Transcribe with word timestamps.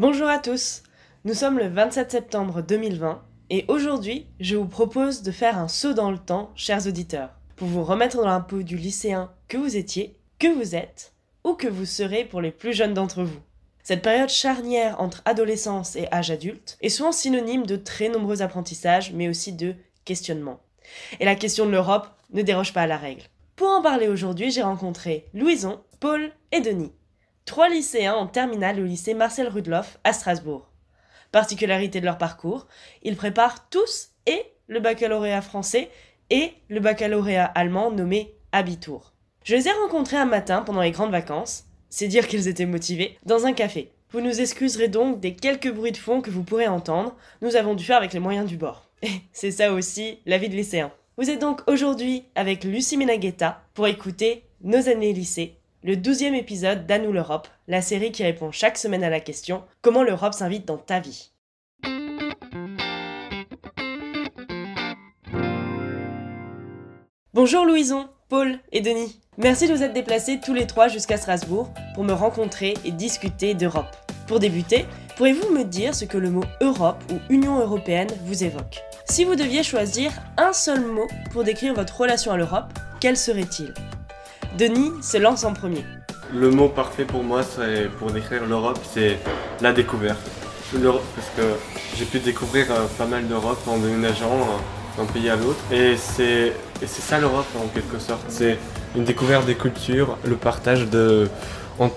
Bonjour 0.00 0.28
à 0.28 0.38
tous, 0.38 0.82
nous 1.26 1.34
sommes 1.34 1.58
le 1.58 1.68
27 1.68 2.10
septembre 2.10 2.62
2020 2.62 3.22
et 3.50 3.66
aujourd'hui 3.68 4.28
je 4.40 4.56
vous 4.56 4.64
propose 4.64 5.20
de 5.20 5.30
faire 5.30 5.58
un 5.58 5.68
saut 5.68 5.92
dans 5.92 6.10
le 6.10 6.16
temps, 6.16 6.52
chers 6.54 6.86
auditeurs, 6.86 7.34
pour 7.54 7.68
vous 7.68 7.84
remettre 7.84 8.16
dans 8.16 8.26
la 8.26 8.40
peau 8.40 8.62
du 8.62 8.78
lycéen 8.78 9.30
que 9.46 9.58
vous 9.58 9.76
étiez, 9.76 10.18
que 10.38 10.46
vous 10.46 10.74
êtes 10.74 11.12
ou 11.44 11.52
que 11.52 11.68
vous 11.68 11.84
serez 11.84 12.24
pour 12.24 12.40
les 12.40 12.50
plus 12.50 12.72
jeunes 12.72 12.94
d'entre 12.94 13.24
vous. 13.24 13.40
Cette 13.82 14.00
période 14.00 14.30
charnière 14.30 14.98
entre 15.02 15.20
adolescence 15.26 15.96
et 15.96 16.10
âge 16.10 16.30
adulte 16.30 16.78
est 16.80 16.88
souvent 16.88 17.12
synonyme 17.12 17.66
de 17.66 17.76
très 17.76 18.08
nombreux 18.08 18.40
apprentissages 18.40 19.12
mais 19.12 19.28
aussi 19.28 19.52
de 19.52 19.74
questionnements. 20.06 20.60
Et 21.20 21.26
la 21.26 21.34
question 21.34 21.66
de 21.66 21.72
l'Europe 21.72 22.08
ne 22.32 22.40
déroge 22.40 22.72
pas 22.72 22.84
à 22.84 22.86
la 22.86 22.96
règle. 22.96 23.24
Pour 23.54 23.68
en 23.68 23.82
parler 23.82 24.08
aujourd'hui, 24.08 24.50
j'ai 24.50 24.62
rencontré 24.62 25.28
Louison, 25.34 25.82
Paul 26.00 26.32
et 26.52 26.62
Denis, 26.62 26.94
trois 27.50 27.68
lycéens 27.68 28.14
en 28.14 28.28
terminale 28.28 28.78
au 28.78 28.84
lycée 28.84 29.12
Marcel 29.12 29.48
Rudloff 29.48 29.98
à 30.04 30.12
Strasbourg. 30.12 30.70
Particularité 31.32 32.00
de 32.00 32.04
leur 32.04 32.16
parcours, 32.16 32.68
ils 33.02 33.16
préparent 33.16 33.68
tous 33.70 34.10
et 34.26 34.40
le 34.68 34.78
baccalauréat 34.78 35.42
français 35.42 35.90
et 36.30 36.52
le 36.68 36.78
baccalauréat 36.78 37.44
allemand 37.44 37.90
nommé 37.90 38.36
Abitur. 38.52 39.14
Je 39.42 39.56
les 39.56 39.66
ai 39.66 39.72
rencontrés 39.72 40.16
un 40.16 40.26
matin 40.26 40.62
pendant 40.62 40.80
les 40.80 40.92
grandes 40.92 41.10
vacances, 41.10 41.64
c'est 41.88 42.06
dire 42.06 42.28
qu'ils 42.28 42.46
étaient 42.46 42.66
motivés, 42.66 43.18
dans 43.26 43.46
un 43.46 43.52
café. 43.52 43.90
Vous 44.12 44.20
nous 44.20 44.40
excuserez 44.40 44.86
donc 44.86 45.18
des 45.18 45.34
quelques 45.34 45.72
bruits 45.72 45.90
de 45.90 45.96
fond 45.96 46.20
que 46.20 46.30
vous 46.30 46.44
pourrez 46.44 46.68
entendre, 46.68 47.16
nous 47.42 47.56
avons 47.56 47.74
dû 47.74 47.82
faire 47.82 47.96
avec 47.96 48.12
les 48.12 48.20
moyens 48.20 48.46
du 48.46 48.58
bord. 48.58 48.88
Et 49.02 49.10
c'est 49.32 49.50
ça 49.50 49.72
aussi 49.72 50.20
la 50.24 50.38
vie 50.38 50.50
de 50.50 50.54
lycéen. 50.54 50.92
Vous 51.16 51.30
êtes 51.30 51.40
donc 51.40 51.68
aujourd'hui 51.68 52.22
avec 52.36 52.62
Lucie 52.62 52.96
Menagueta 52.96 53.64
pour 53.74 53.88
écouter 53.88 54.44
Nos 54.62 54.88
années 54.88 55.12
lycée, 55.12 55.56
le 55.82 55.96
douzième 55.96 56.34
épisode 56.34 56.86
d'Anou 56.86 57.12
l'Europe, 57.12 57.48
la 57.66 57.80
série 57.80 58.12
qui 58.12 58.22
répond 58.22 58.52
chaque 58.52 58.76
semaine 58.76 59.04
à 59.04 59.10
la 59.10 59.20
question 59.20 59.64
Comment 59.80 60.02
l'Europe 60.02 60.34
s'invite 60.34 60.66
dans 60.66 60.76
ta 60.76 61.00
vie? 61.00 61.32
Bonjour 67.32 67.64
Louison, 67.64 68.08
Paul 68.28 68.58
et 68.72 68.82
Denis. 68.82 69.20
Merci 69.38 69.68
de 69.68 69.74
vous 69.74 69.82
être 69.82 69.94
déplacés 69.94 70.40
tous 70.44 70.52
les 70.52 70.66
trois 70.66 70.88
jusqu'à 70.88 71.16
Strasbourg 71.16 71.72
pour 71.94 72.04
me 72.04 72.12
rencontrer 72.12 72.74
et 72.84 72.90
discuter 72.90 73.54
d'Europe. 73.54 73.96
Pour 74.26 74.38
débuter, 74.38 74.84
pourriez-vous 75.16 75.50
me 75.50 75.64
dire 75.64 75.94
ce 75.94 76.04
que 76.04 76.18
le 76.18 76.30
mot 76.30 76.44
Europe 76.60 77.02
ou 77.10 77.18
Union 77.32 77.58
européenne 77.58 78.10
vous 78.26 78.44
évoque? 78.44 78.80
Si 79.06 79.24
vous 79.24 79.34
deviez 79.34 79.62
choisir 79.62 80.12
un 80.36 80.52
seul 80.52 80.84
mot 80.84 81.08
pour 81.32 81.42
décrire 81.42 81.72
votre 81.72 81.98
relation 81.98 82.32
à 82.32 82.36
l'Europe, 82.36 82.72
quel 83.00 83.16
serait-il? 83.16 83.72
Denis 84.58 84.92
se 85.02 85.16
lance 85.16 85.44
en 85.44 85.54
premier. 85.54 85.84
Le 86.32 86.50
mot 86.50 86.68
parfait 86.68 87.04
pour 87.04 87.22
moi, 87.22 87.42
c'est 87.42 87.88
pour 87.98 88.10
décrire 88.10 88.46
l'Europe, 88.46 88.78
c'est 88.92 89.18
la 89.60 89.72
découverte. 89.72 90.20
Parce 90.72 91.30
que 91.36 91.42
j'ai 91.96 92.04
pu 92.04 92.20
découvrir 92.20 92.70
euh, 92.70 92.86
pas 92.96 93.06
mal 93.06 93.26
d'Europe 93.26 93.58
en 93.66 93.78
déménageant 93.78 94.46
d'un 94.96 95.04
pays 95.04 95.28
à 95.28 95.36
l'autre. 95.36 95.58
Et 95.72 95.96
c'est 95.96 96.52
ça 96.86 97.18
l'Europe 97.18 97.46
en 97.56 97.66
quelque 97.68 97.98
sorte. 97.98 98.22
C'est 98.28 98.58
une 98.96 99.04
découverte 99.04 99.46
des 99.46 99.56
cultures, 99.56 100.16
le 100.24 100.36
partage 100.36 100.88
de, 100.88 101.28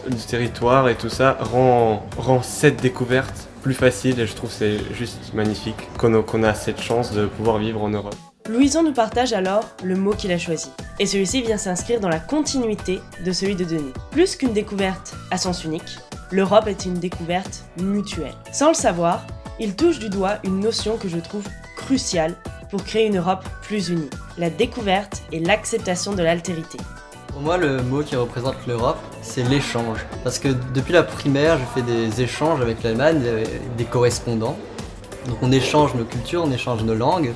du 0.09 0.25
territoire 0.27 0.89
et 0.89 0.95
tout 0.95 1.09
ça 1.09 1.37
rend, 1.39 2.05
rend 2.17 2.41
cette 2.41 2.81
découverte 2.81 3.47
plus 3.61 3.73
facile 3.73 4.19
et 4.19 4.27
je 4.27 4.35
trouve 4.35 4.51
c'est 4.51 4.77
juste 4.93 5.33
magnifique 5.33 5.87
qu'on 5.97 6.43
a 6.43 6.53
cette 6.53 6.81
chance 6.81 7.11
de 7.13 7.25
pouvoir 7.25 7.57
vivre 7.57 7.81
en 7.81 7.89
Europe. 7.89 8.15
Louison 8.49 8.83
nous 8.83 8.91
partage 8.91 9.31
alors 9.31 9.63
le 9.85 9.95
mot 9.95 10.11
qu'il 10.11 10.33
a 10.33 10.37
choisi. 10.37 10.69
Et 10.99 11.05
celui-ci 11.05 11.41
vient 11.41 11.57
s'inscrire 11.57 12.01
dans 12.01 12.09
la 12.09 12.19
continuité 12.19 12.99
de 13.25 13.31
celui 13.31 13.55
de 13.55 13.63
Denis. 13.63 13.93
Plus 14.11 14.35
qu'une 14.35 14.51
découverte 14.51 15.15
à 15.31 15.37
sens 15.37 15.63
unique, 15.63 15.97
l'Europe 16.29 16.67
est 16.67 16.85
une 16.85 16.95
découverte 16.95 17.63
mutuelle. 17.81 18.33
Sans 18.51 18.67
le 18.67 18.73
savoir, 18.73 19.25
il 19.61 19.77
touche 19.77 19.97
du 19.97 20.09
doigt 20.09 20.39
une 20.43 20.59
notion 20.59 20.97
que 20.97 21.07
je 21.07 21.19
trouve 21.19 21.47
cruciale 21.77 22.35
pour 22.69 22.83
créer 22.83 23.07
une 23.07 23.17
Europe 23.17 23.45
plus 23.61 23.87
unie, 23.87 24.09
la 24.37 24.49
découverte 24.49 25.21
et 25.31 25.39
l'acceptation 25.39 26.11
de 26.11 26.21
l'altérité. 26.21 26.77
Pour 27.27 27.41
moi, 27.41 27.55
le 27.55 27.81
mot 27.81 28.03
qui 28.03 28.17
représente 28.17 28.57
l'Europe, 28.67 28.99
c'est 29.21 29.43
l'échange. 29.43 29.99
Parce 30.25 30.37
que 30.37 30.49
depuis 30.73 30.91
la 30.91 31.03
primaire, 31.03 31.57
je 31.59 31.79
fais 31.79 31.81
des 31.81 32.21
échanges 32.21 32.59
avec 32.59 32.83
l'Allemagne, 32.83 33.21
des 33.77 33.85
correspondants. 33.85 34.57
Donc 35.27 35.37
on 35.41 35.53
échange 35.53 35.95
nos 35.95 36.03
cultures, 36.03 36.43
on 36.45 36.51
échange 36.51 36.83
nos 36.83 36.93
langues. 36.93 37.31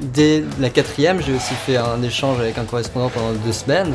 Dès 0.00 0.44
la 0.60 0.70
quatrième, 0.70 1.20
j'ai 1.22 1.32
aussi 1.32 1.54
fait 1.54 1.76
un 1.76 2.02
échange 2.02 2.40
avec 2.40 2.58
un 2.58 2.64
correspondant 2.64 3.08
pendant 3.08 3.32
deux 3.32 3.52
semaines. 3.52 3.92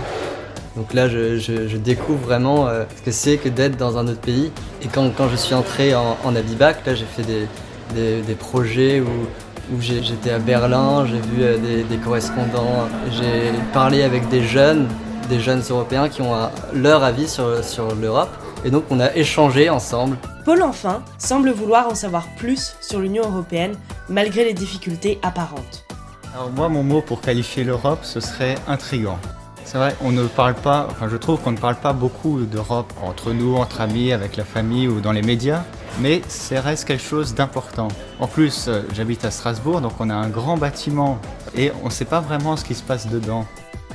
Donc 0.78 0.94
là, 0.94 1.10
je, 1.10 1.78
découvre 1.78 2.20
vraiment 2.20 2.68
euh, 2.68 2.86
ce 2.96 3.02
que 3.02 3.12
c'est 3.12 3.38
que 3.38 3.50
d'être 3.50 3.76
dans 3.76 3.98
un 3.98 4.08
autre 4.08 4.22
pays. 4.22 4.52
Et 4.82 4.88
quand, 4.88 5.12
je 5.30 5.36
suis 5.36 5.54
entré 5.54 5.94
en, 5.94 6.36
Abibac, 6.36 6.86
là, 6.86 6.96
j'ai 6.96 7.06
fait 7.06 7.24
des, 7.24 8.36
projets 8.36 9.02
où, 9.02 9.82
j'étais 9.82 10.32
à 10.32 10.40
Berlin, 10.40 11.06
j'ai 11.06 11.20
vu 11.20 11.44
euh, 11.44 11.58
des, 11.90 11.98
correspondants, 11.98 12.88
j'ai 13.12 13.52
parlé 13.74 14.04
avec 14.04 14.30
des 14.30 14.44
jeunes, 14.44 14.88
des 15.30 15.40
jeunes 15.40 15.62
européens 15.70 16.08
qui 16.08 16.22
ont 16.22 16.34
leur 16.74 17.04
avis 17.04 17.28
sur 17.28 17.96
l'Europe. 18.02 18.32
Et 18.64 18.70
donc, 18.70 18.86
on 18.90 19.00
a 19.02 19.14
échangé 19.16 19.70
ensemble. 19.70 20.18
Paul 20.44 20.64
enfin 20.64 21.04
semble 21.20 21.52
vouloir 21.52 21.88
en 21.88 21.96
savoir 21.96 22.28
plus 22.36 22.76
sur 22.82 23.00
l'Union 23.00 23.24
européenne 23.24 23.76
malgré 24.10 24.44
les 24.44 24.54
difficultés 24.54 25.20
apparentes. 25.22 25.86
Alors 26.34 26.50
moi 26.52 26.68
mon 26.68 26.84
mot 26.84 27.02
pour 27.02 27.22
qualifier 27.22 27.64
l'Europe 27.64 28.00
ce 28.04 28.20
serait 28.20 28.56
intrigant. 28.68 29.20
C'est 29.64 29.78
vrai, 29.78 29.96
on 30.02 30.12
ne 30.12 30.26
parle 30.26 30.56
pas, 30.56 30.88
enfin 30.90 31.08
je 31.08 31.16
trouve 31.16 31.40
qu'on 31.40 31.52
ne 31.52 31.58
parle 31.58 31.76
pas 31.76 31.94
beaucoup 31.94 32.42
d'Europe 32.42 32.92
entre 33.02 33.32
nous, 33.32 33.56
entre 33.56 33.80
amis, 33.80 34.12
avec 34.12 34.36
la 34.36 34.44
famille 34.44 34.88
ou 34.88 35.00
dans 35.00 35.12
les 35.12 35.22
médias, 35.22 35.64
mais 36.00 36.22
c'est 36.28 36.60
reste 36.60 36.86
quelque 36.86 37.04
chose 37.04 37.36
d'important. 37.36 37.88
En 38.20 38.28
plus, 38.28 38.68
euh, 38.68 38.82
j'habite 38.94 39.24
à 39.24 39.32
Strasbourg, 39.32 39.80
donc 39.80 39.94
on 40.00 40.10
a 40.10 40.14
un 40.14 40.28
grand 40.28 40.58
bâtiment 40.58 41.20
et 41.56 41.72
on 41.84 41.86
ne 41.86 41.92
sait 41.92 42.06
pas 42.06 42.20
vraiment 42.20 42.58
ce 42.58 42.66
qui 42.66 42.76
se 42.76 42.84
passe 42.84 43.08
dedans. 43.08 43.46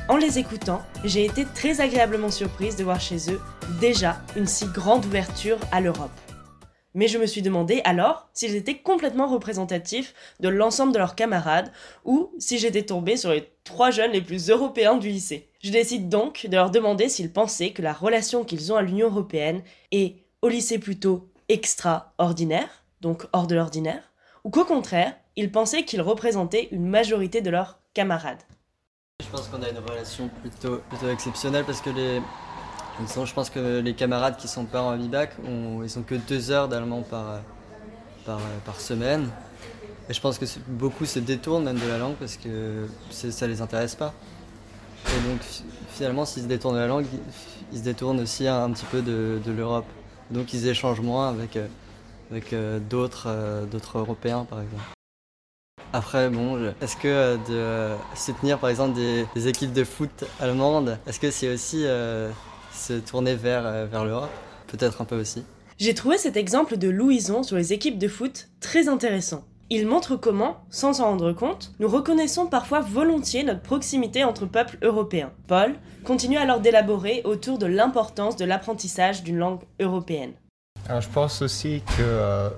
En 0.08 0.16
les 0.16 0.38
écoutant, 0.38 0.82
j'ai 1.04 1.24
été 1.24 1.44
très 1.44 1.80
agréablement 1.80 2.30
surprise 2.30 2.76
de 2.76 2.84
voir 2.84 3.00
chez 3.00 3.30
eux 3.30 3.40
déjà 3.80 4.16
une 4.36 4.46
si 4.46 4.66
grande 4.66 5.04
ouverture 5.04 5.58
à 5.72 5.80
l'Europe 5.80 6.10
mais 6.96 7.08
je 7.08 7.18
me 7.18 7.26
suis 7.26 7.42
demandé 7.42 7.82
alors 7.84 8.28
s'ils 8.32 8.56
étaient 8.56 8.78
complètement 8.78 9.28
représentatifs 9.28 10.14
de 10.40 10.48
l'ensemble 10.48 10.92
de 10.92 10.98
leurs 10.98 11.14
camarades 11.14 11.70
ou 12.04 12.32
si 12.38 12.58
j'étais 12.58 12.82
tombée 12.82 13.18
sur 13.18 13.30
les 13.30 13.48
trois 13.62 13.90
jeunes 13.90 14.12
les 14.12 14.22
plus 14.22 14.48
européens 14.48 14.96
du 14.96 15.10
lycée. 15.10 15.50
Je 15.62 15.70
décide 15.70 16.08
donc 16.08 16.46
de 16.46 16.56
leur 16.56 16.70
demander 16.70 17.08
s'ils 17.08 17.30
pensaient 17.30 17.70
que 17.70 17.82
la 17.82 17.92
relation 17.92 18.44
qu'ils 18.44 18.72
ont 18.72 18.76
à 18.76 18.82
l'Union 18.82 19.08
européenne 19.08 19.62
est 19.92 20.16
au 20.40 20.48
lycée 20.48 20.78
plutôt 20.78 21.28
extraordinaire, 21.50 22.82
donc 23.02 23.26
hors 23.32 23.46
de 23.46 23.54
l'ordinaire, 23.54 24.12
ou 24.44 24.50
qu'au 24.50 24.64
contraire, 24.64 25.14
ils 25.36 25.52
pensaient 25.52 25.84
qu'ils 25.84 26.00
représentaient 26.00 26.68
une 26.70 26.86
majorité 26.86 27.42
de 27.42 27.50
leurs 27.50 27.78
camarades. 27.92 28.42
Je 29.22 29.28
pense 29.28 29.48
qu'on 29.48 29.62
a 29.62 29.68
une 29.68 29.78
relation 29.78 30.30
plutôt, 30.40 30.78
plutôt 30.88 31.10
exceptionnelle 31.10 31.64
parce 31.64 31.82
que 31.82 31.90
les, 31.90 32.20
je 33.24 33.34
pense 33.34 33.50
que 33.50 33.80
les 33.80 33.94
camarades 33.94 34.36
qui 34.36 34.48
sont 34.48 34.64
pas 34.64 34.80
en 34.82 34.96
bibac, 34.96 35.32
ils 35.46 35.98
ont 35.98 36.02
que 36.02 36.14
deux 36.14 36.50
heures 36.50 36.68
d'allemand 36.68 37.02
par, 37.02 37.40
par, 38.64 38.80
semaine. 38.80 39.28
Et 40.08 40.14
je 40.14 40.20
pense 40.20 40.38
que 40.38 40.44
beaucoup 40.68 41.04
se 41.04 41.18
détournent 41.18 41.64
même 41.64 41.78
de 41.78 41.88
la 41.88 41.98
langue 41.98 42.14
parce 42.14 42.36
que 42.36 42.86
ça 43.10 43.46
les 43.46 43.60
intéresse 43.60 43.94
pas. 43.94 44.14
Et 45.08 45.28
donc 45.28 45.40
finalement, 45.90 46.24
s'ils 46.24 46.44
se 46.44 46.48
détournent 46.48 46.74
de 46.74 46.80
la 46.80 46.86
langue, 46.86 47.06
ils 47.72 47.78
se 47.78 47.84
détournent 47.84 48.20
aussi 48.20 48.46
un, 48.46 48.70
petit 48.70 48.86
peu 48.86 49.02
de, 49.02 49.40
l'Europe. 49.50 49.86
Donc 50.30 50.52
ils 50.52 50.66
échangent 50.66 51.00
moins 51.00 51.28
avec, 51.28 51.58
avec 52.30 52.52
euh, 52.52 52.78
d'autres, 52.78 53.26
euh, 53.28 53.64
d'autres 53.64 53.98
Européens 53.98 54.46
par 54.48 54.60
exemple. 54.60 54.82
Après, 55.92 56.28
bon, 56.28 56.72
est-ce 56.80 56.96
que 56.96 57.08
euh, 57.08 57.36
de 57.48 58.16
soutenir 58.16 58.58
par 58.58 58.70
exemple 58.70 58.96
des, 58.96 59.48
équipes 59.48 59.72
de 59.72 59.84
foot 59.84 60.24
allemandes, 60.40 60.98
est-ce 61.06 61.20
que 61.20 61.30
c'est 61.30 61.52
aussi 61.52 61.86
se 62.76 62.94
tourner 62.94 63.34
vers, 63.34 63.66
euh, 63.66 63.86
vers 63.86 64.04
l'Europe, 64.04 64.30
peut-être 64.68 65.00
un 65.00 65.04
peu 65.04 65.18
aussi. 65.18 65.44
J'ai 65.78 65.94
trouvé 65.94 66.18
cet 66.18 66.36
exemple 66.36 66.76
de 66.76 66.88
Louison 66.88 67.42
sur 67.42 67.56
les 67.56 67.72
équipes 67.72 67.98
de 67.98 68.08
foot 68.08 68.48
très 68.60 68.88
intéressant. 68.88 69.44
Il 69.68 69.86
montre 69.86 70.14
comment, 70.14 70.58
sans 70.70 70.94
s'en 70.94 71.06
rendre 71.06 71.32
compte, 71.32 71.72
nous 71.80 71.88
reconnaissons 71.88 72.46
parfois 72.46 72.80
volontiers 72.80 73.42
notre 73.42 73.62
proximité 73.62 74.22
entre 74.22 74.46
peuples 74.46 74.78
européens. 74.80 75.32
Paul 75.48 75.74
continue 76.04 76.36
alors 76.36 76.60
d'élaborer 76.60 77.22
autour 77.24 77.58
de 77.58 77.66
l'importance 77.66 78.36
de 78.36 78.44
l'apprentissage 78.44 79.24
d'une 79.24 79.38
langue 79.38 79.60
européenne. 79.80 80.34
Alors 80.88 81.00
je 81.00 81.08
pense 81.08 81.42
aussi 81.42 81.82
que 81.98 82.02
euh, 82.02 82.48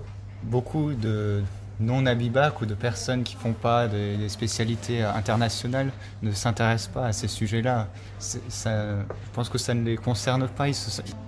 beaucoup 0.42 0.92
de, 0.92 1.42
non 1.80 2.06
abibac 2.06 2.60
ou 2.60 2.66
de 2.66 2.74
personnes 2.74 3.22
qui 3.22 3.36
font 3.36 3.52
pas 3.52 3.88
des, 3.88 4.28
spécialités 4.28 5.02
internationales 5.02 5.90
ne 6.22 6.32
s'intéressent 6.32 6.92
pas 6.92 7.06
à 7.06 7.12
ces 7.12 7.28
sujets-là. 7.28 7.88
je 8.20 8.68
pense 9.32 9.48
que 9.48 9.58
ça 9.58 9.74
ne 9.74 9.84
les 9.84 9.96
concerne 9.96 10.48
pas, 10.48 10.68
ils, 10.68 10.76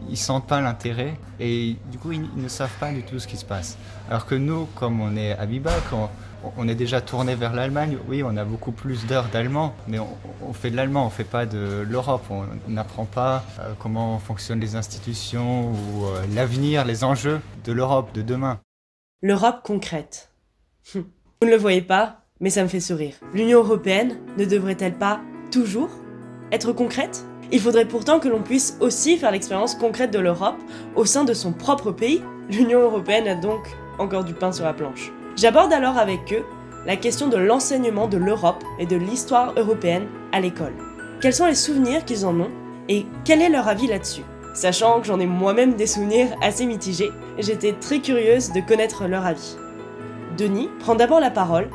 ne 0.09 0.15
sentent 0.17 0.47
pas 0.47 0.61
l'intérêt 0.61 1.15
et 1.39 1.77
du 1.91 1.99
coup 1.99 2.13
ils, 2.13 2.29
ne 2.37 2.49
savent 2.49 2.77
pas 2.79 2.93
du 2.93 3.03
tout 3.03 3.19
ce 3.19 3.27
qui 3.27 3.37
se 3.37 3.45
passe. 3.45 3.79
Alors 4.09 4.27
que 4.27 4.35
nous, 4.35 4.67
comme 4.75 5.01
on 5.01 5.17
est 5.17 5.37
abibac, 5.39 5.83
on, 5.93 6.09
on 6.57 6.69
est 6.69 6.75
déjà 6.75 7.01
tourné 7.01 7.35
vers 7.35 7.55
l'Allemagne. 7.55 7.99
Oui, 8.09 8.23
on 8.23 8.37
a 8.37 8.45
beaucoup 8.45 8.73
plus 8.73 9.07
d'heures 9.07 9.29
d'allemand, 9.29 9.75
mais 9.89 9.99
on, 9.99 10.53
fait 10.53 10.71
de 10.71 10.77
l'allemand, 10.77 11.07
on 11.07 11.11
fait 11.11 11.25
pas 11.25 11.47
de 11.47 11.85
l'Europe. 11.89 12.25
On 12.31 12.47
n'apprend 12.69 13.05
pas 13.05 13.45
euh, 13.61 13.73
comment 13.79 14.19
fonctionnent 14.19 14.61
les 14.61 14.77
institutions 14.77 15.71
ou 15.71 16.07
euh, 16.07 16.25
l'avenir, 16.35 16.85
les 16.85 17.05
enjeux 17.05 17.41
de 17.65 17.73
l'Europe 17.73 18.13
de 18.15 18.23
demain. 18.23 18.61
L'Europe 19.23 19.61
concrète. 19.63 20.30
Vous 20.95 21.05
ne 21.43 21.51
le 21.51 21.57
voyez 21.57 21.83
pas, 21.83 22.23
mais 22.41 22.51
ça 22.51 22.63
me 22.63 22.69
fait 22.69 22.81
sourire. 22.81 23.15
L'Union 23.33 23.61
européenne 23.61 24.19
ne 24.37 24.45
devrait-elle 24.45 24.95
pas 24.95 25.21
toujours 25.51 25.91
être 26.53 26.73
concrète? 26.73 27.25
Il 27.53 27.61
faudrait 27.61 27.89
pourtant 27.89 28.21
que 28.21 28.29
l'on 28.29 28.43
puisse 28.43 28.77
aussi 28.81 29.17
faire 29.17 29.33
l'expérience 29.33 29.75
concrète 29.75 30.11
de 30.11 30.19
l'Europe 30.19 30.59
au 30.97 31.05
sein 31.05 31.25
de 31.25 31.35
son 31.35 31.53
propre 31.53 31.93
pays. 31.93 32.23
L'Union 32.51 32.81
européenne 32.81 33.29
a 33.29 33.35
donc 33.35 33.61
encore 33.99 34.25
du 34.25 34.35
pain 34.35 34.53
sur 34.53 34.65
la 34.65 34.73
planche. 34.73 35.13
J'aborde 35.37 35.73
alors 35.73 35.99
avec 35.99 36.33
eux 36.33 36.45
la 36.87 36.97
question 36.97 37.29
de 37.29 37.37
l'enseignement 37.37 38.09
de 38.09 38.17
l'Europe 38.17 38.63
et 38.79 38.87
de 38.87 38.97
l'histoire 38.97 39.53
européenne 39.57 40.07
à 40.33 40.41
l'école. 40.41 40.75
Quels 41.21 41.35
sont 41.35 41.47
les 41.47 41.55
souvenirs 41.55 42.05
qu'ils 42.05 42.25
en 42.25 42.39
ont 42.41 42.51
et 42.89 43.07
quel 43.25 43.43
est 43.43 43.51
leur 43.51 43.69
avis 43.69 43.87
là-dessus? 43.87 44.25
Sachant 44.55 45.01
que 45.01 45.07
j'en 45.07 45.21
ai 45.21 45.27
moi-même 45.27 45.75
des 45.75 45.87
souvenirs 45.87 46.35
assez 46.43 46.67
mitigés, 46.67 47.13
j'étais 47.39 47.75
très 47.75 48.01
curieuse 48.01 48.53
de 48.53 48.61
connaître 48.61 49.07
leur 49.07 49.27
avis. 49.27 49.57
Denis 50.37 50.69
prend 50.81 50.95
d'abord 50.95 51.21
la 51.21 51.31
parole. 51.31 51.69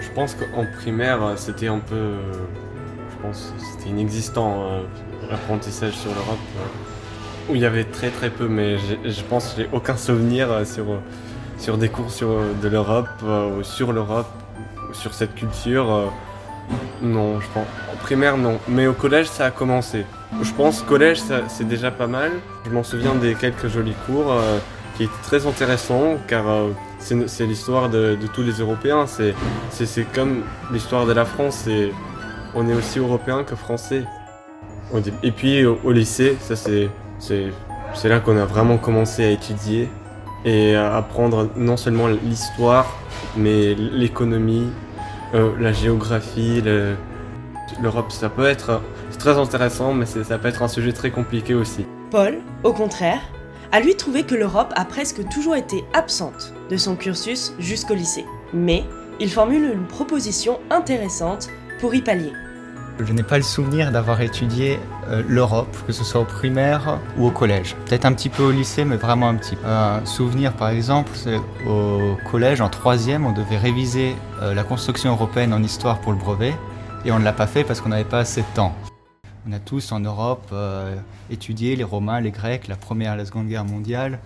Je 0.00 0.08
pense 0.14 0.34
qu'en 0.34 0.66
primaire, 0.78 1.20
c'était 1.36 1.68
un 1.68 1.78
peu. 1.78 2.14
Je 3.10 3.22
pense 3.22 3.52
c'était 3.72 3.90
inexistant 3.90 4.64
euh, 4.64 4.82
l'apprentissage 5.30 5.92
sur 5.92 6.10
l'Europe. 6.10 6.38
Euh, 6.56 7.50
où 7.50 7.56
il 7.56 7.60
y 7.60 7.66
avait 7.66 7.84
très 7.84 8.10
très 8.10 8.30
peu, 8.30 8.46
mais 8.46 8.76
je 8.78 9.22
pense 9.28 9.48
que 9.48 9.62
j'ai 9.62 9.68
aucun 9.72 9.96
souvenir 9.96 10.50
euh, 10.50 10.64
sur, 10.64 10.84
sur 11.58 11.76
des 11.76 11.88
cours 11.88 12.10
sur, 12.10 12.28
de 12.62 12.68
l'Europe, 12.68 13.08
ou 13.22 13.64
sur 13.64 13.92
l'Europe, 13.92 14.30
sur 14.92 15.12
cette 15.12 15.34
culture. 15.34 16.12
Non, 17.02 17.40
je 17.40 17.46
pense. 17.52 17.66
En 17.92 17.96
primaire, 17.96 18.36
non. 18.36 18.58
Mais 18.68 18.86
au 18.86 18.92
collège, 18.92 19.26
ça 19.26 19.46
a 19.46 19.50
commencé. 19.50 20.06
Je 20.40 20.52
pense 20.52 20.82
collège, 20.82 21.20
c'est 21.48 21.66
déjà 21.66 21.90
pas 21.90 22.06
mal. 22.06 22.30
Je 22.64 22.70
m'en 22.70 22.84
souviens 22.84 23.14
des 23.16 23.34
quelques 23.34 23.66
jolis 23.66 23.96
cours 24.06 24.32
qui 24.96 25.04
étaient 25.04 25.22
très 25.24 25.44
intéressants, 25.44 26.18
car 26.28 26.44
c'est 27.02 27.46
l'histoire 27.46 27.88
de, 27.88 28.16
tous 28.32 28.42
les 28.42 28.52
Européens. 28.52 29.06
C'est 29.06 30.12
comme 30.14 30.42
l'histoire 30.72 31.06
de 31.06 31.12
la 31.12 31.24
France. 31.24 31.68
On 32.54 32.68
est 32.68 32.74
aussi 32.74 32.98
européen 32.98 33.44
que 33.44 33.56
français. 33.56 34.04
Et 35.22 35.32
puis 35.32 35.64
au, 35.64 35.90
lycée, 35.90 36.36
c'est 36.40 38.08
là 38.08 38.20
qu'on 38.20 38.36
a 38.36 38.44
vraiment 38.44 38.78
commencé 38.78 39.24
à 39.24 39.30
étudier 39.30 39.88
et 40.44 40.74
à 40.74 40.96
apprendre 40.96 41.48
non 41.56 41.76
seulement 41.76 42.08
l'histoire, 42.08 42.98
mais 43.36 43.74
l'économie, 43.74 44.66
euh, 45.34 45.52
la 45.60 45.72
géographie, 45.72 46.62
l'Europe. 47.80 48.10
Ça 48.10 48.28
peut 48.28 48.46
être 48.46 48.80
très 49.18 49.38
intéressant, 49.38 49.94
mais 49.94 50.04
ça 50.04 50.38
peut 50.38 50.48
être 50.48 50.62
un 50.62 50.68
sujet 50.68 50.92
très 50.92 51.10
compliqué 51.10 51.54
aussi. 51.54 51.86
Paul, 52.10 52.38
au 52.64 52.72
contraire, 52.72 53.20
a 53.72 53.80
lui 53.80 53.96
trouvé 53.96 54.22
que 54.24 54.34
l'Europe 54.34 54.72
a 54.76 54.84
presque 54.84 55.26
toujours 55.30 55.56
été 55.56 55.84
absente 55.94 56.52
de 56.70 56.76
son 56.76 56.94
cursus 56.94 57.54
jusqu'au 57.58 57.94
lycée. 57.94 58.26
Mais 58.52 58.84
il 59.18 59.30
formule 59.30 59.64
une 59.64 59.86
proposition 59.86 60.60
intéressante 60.70 61.48
pour 61.80 61.94
y 61.94 62.02
pallier. 62.02 62.32
Je 63.00 63.12
n'ai 63.14 63.22
pas 63.22 63.38
le 63.38 63.42
souvenir 63.42 63.90
d'avoir 63.90 64.20
étudié 64.20 64.78
euh, 65.08 65.22
l'Europe, 65.26 65.74
que 65.86 65.92
ce 65.92 66.04
soit 66.04 66.20
au 66.20 66.24
primaire 66.24 66.98
ou 67.16 67.26
au 67.26 67.30
collège. 67.30 67.74
Peut-être 67.86 68.04
un 68.04 68.12
petit 68.12 68.28
peu 68.28 68.42
au 68.42 68.50
lycée, 68.50 68.84
mais 68.84 68.96
vraiment 68.96 69.30
un 69.30 69.36
petit 69.36 69.56
peu. 69.56 69.66
Un 69.66 70.04
souvenir, 70.04 70.52
par 70.52 70.68
exemple, 70.68 71.10
c'est 71.14 71.40
au 71.66 72.16
collège, 72.30 72.60
en 72.60 72.68
troisième, 72.68 73.24
on 73.24 73.32
devait 73.32 73.56
réviser 73.56 74.14
euh, 74.42 74.52
la 74.52 74.62
construction 74.62 75.12
européenne 75.12 75.54
en 75.54 75.62
histoire 75.62 76.00
pour 76.00 76.12
le 76.12 76.18
brevet, 76.18 76.54
et 77.06 77.10
on 77.10 77.18
ne 77.18 77.24
l'a 77.24 77.32
pas 77.32 77.46
fait 77.46 77.64
parce 77.64 77.80
qu'on 77.80 77.88
n'avait 77.88 78.04
pas 78.04 78.18
assez 78.18 78.42
de 78.42 78.46
temps. 78.54 78.74
On 79.48 79.52
a 79.52 79.58
tous 79.58 79.90
en 79.90 79.98
Europe 79.98 80.48
euh, 80.52 80.94
étudié 81.28 81.74
les 81.74 81.82
Romains, 81.82 82.20
les 82.20 82.30
Grecs, 82.30 82.68
la 82.68 82.76
Première 82.76 83.14
et 83.14 83.16
la 83.16 83.24
Seconde 83.24 83.48
Guerre 83.48 83.64
mondiale. 83.64 84.20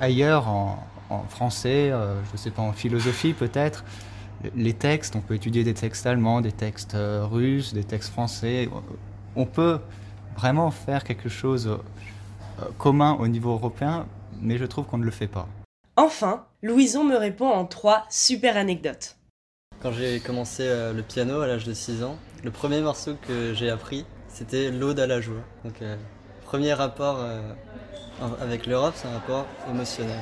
Ailleurs, 0.00 0.48
en, 0.48 0.86
français, 1.28 1.90
euh, 1.90 2.22
je 2.26 2.32
ne 2.32 2.36
sais 2.36 2.50
pas, 2.52 2.62
en 2.62 2.72
philosophie 2.72 3.32
peut-être, 3.32 3.84
les 4.54 4.74
textes, 4.74 5.16
on 5.16 5.20
peut 5.20 5.34
étudier 5.34 5.64
des 5.64 5.74
textes 5.74 6.06
allemands, 6.06 6.40
des 6.40 6.52
textes 6.52 6.94
euh, 6.94 7.26
russes, 7.26 7.74
des 7.74 7.82
textes 7.82 8.12
français. 8.12 8.68
On 9.34 9.44
peut 9.44 9.80
vraiment 10.36 10.70
faire 10.70 11.02
quelque 11.02 11.28
chose 11.28 11.78
commun 12.78 13.16
au 13.18 13.26
niveau 13.26 13.50
européen, 13.50 14.06
mais 14.40 14.56
je 14.56 14.66
trouve 14.66 14.84
qu'on 14.84 14.98
ne 14.98 15.04
le 15.04 15.10
fait 15.10 15.26
pas. 15.26 15.48
Enfin, 15.96 16.46
Louison 16.62 17.02
me 17.02 17.16
répond 17.16 17.48
en 17.48 17.64
trois 17.64 18.04
super 18.08 18.56
anecdotes. 18.56 19.16
Quand 19.82 19.90
j'ai 19.90 20.20
commencé 20.20 20.64
le 20.94 21.02
piano 21.02 21.40
à 21.40 21.48
l'âge 21.48 21.64
de 21.64 21.74
6 21.74 22.04
ans, 22.04 22.16
le 22.44 22.50
premier 22.50 22.80
morceau 22.80 23.16
que 23.26 23.52
j'ai 23.54 23.70
appris, 23.70 24.04
c'était 24.32 24.70
l'Aude 24.70 25.00
à 25.00 25.06
la 25.06 25.20
joie. 25.20 25.42
Donc, 25.64 25.82
euh, 25.82 25.96
premier 26.44 26.72
rapport 26.72 27.18
euh, 27.20 27.52
avec 28.40 28.66
l'Europe, 28.66 28.94
c'est 28.96 29.08
un 29.08 29.12
rapport 29.12 29.46
émotionnel. 29.68 30.20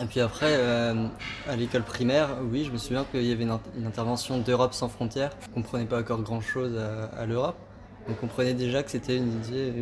Et 0.00 0.06
puis 0.06 0.20
après, 0.20 0.50
euh, 0.50 1.06
à 1.48 1.54
l'école 1.54 1.84
primaire, 1.84 2.30
oui, 2.50 2.64
je 2.64 2.72
me 2.72 2.78
souviens 2.78 3.04
qu'il 3.04 3.22
y 3.22 3.32
avait 3.32 3.44
une, 3.44 3.86
intervention 3.86 4.38
d'Europe 4.38 4.74
sans 4.74 4.88
frontières. 4.88 5.30
On 5.54 5.60
ne 5.60 5.62
comprenait 5.62 5.84
pas 5.84 6.00
encore 6.00 6.22
grand-chose 6.22 6.76
à, 7.16 7.26
l'Europe. 7.26 7.56
On 8.08 8.14
comprenait 8.14 8.54
déjà 8.54 8.82
que 8.82 8.90
c'était 8.90 9.16
une 9.16 9.32
idée, 9.44 9.72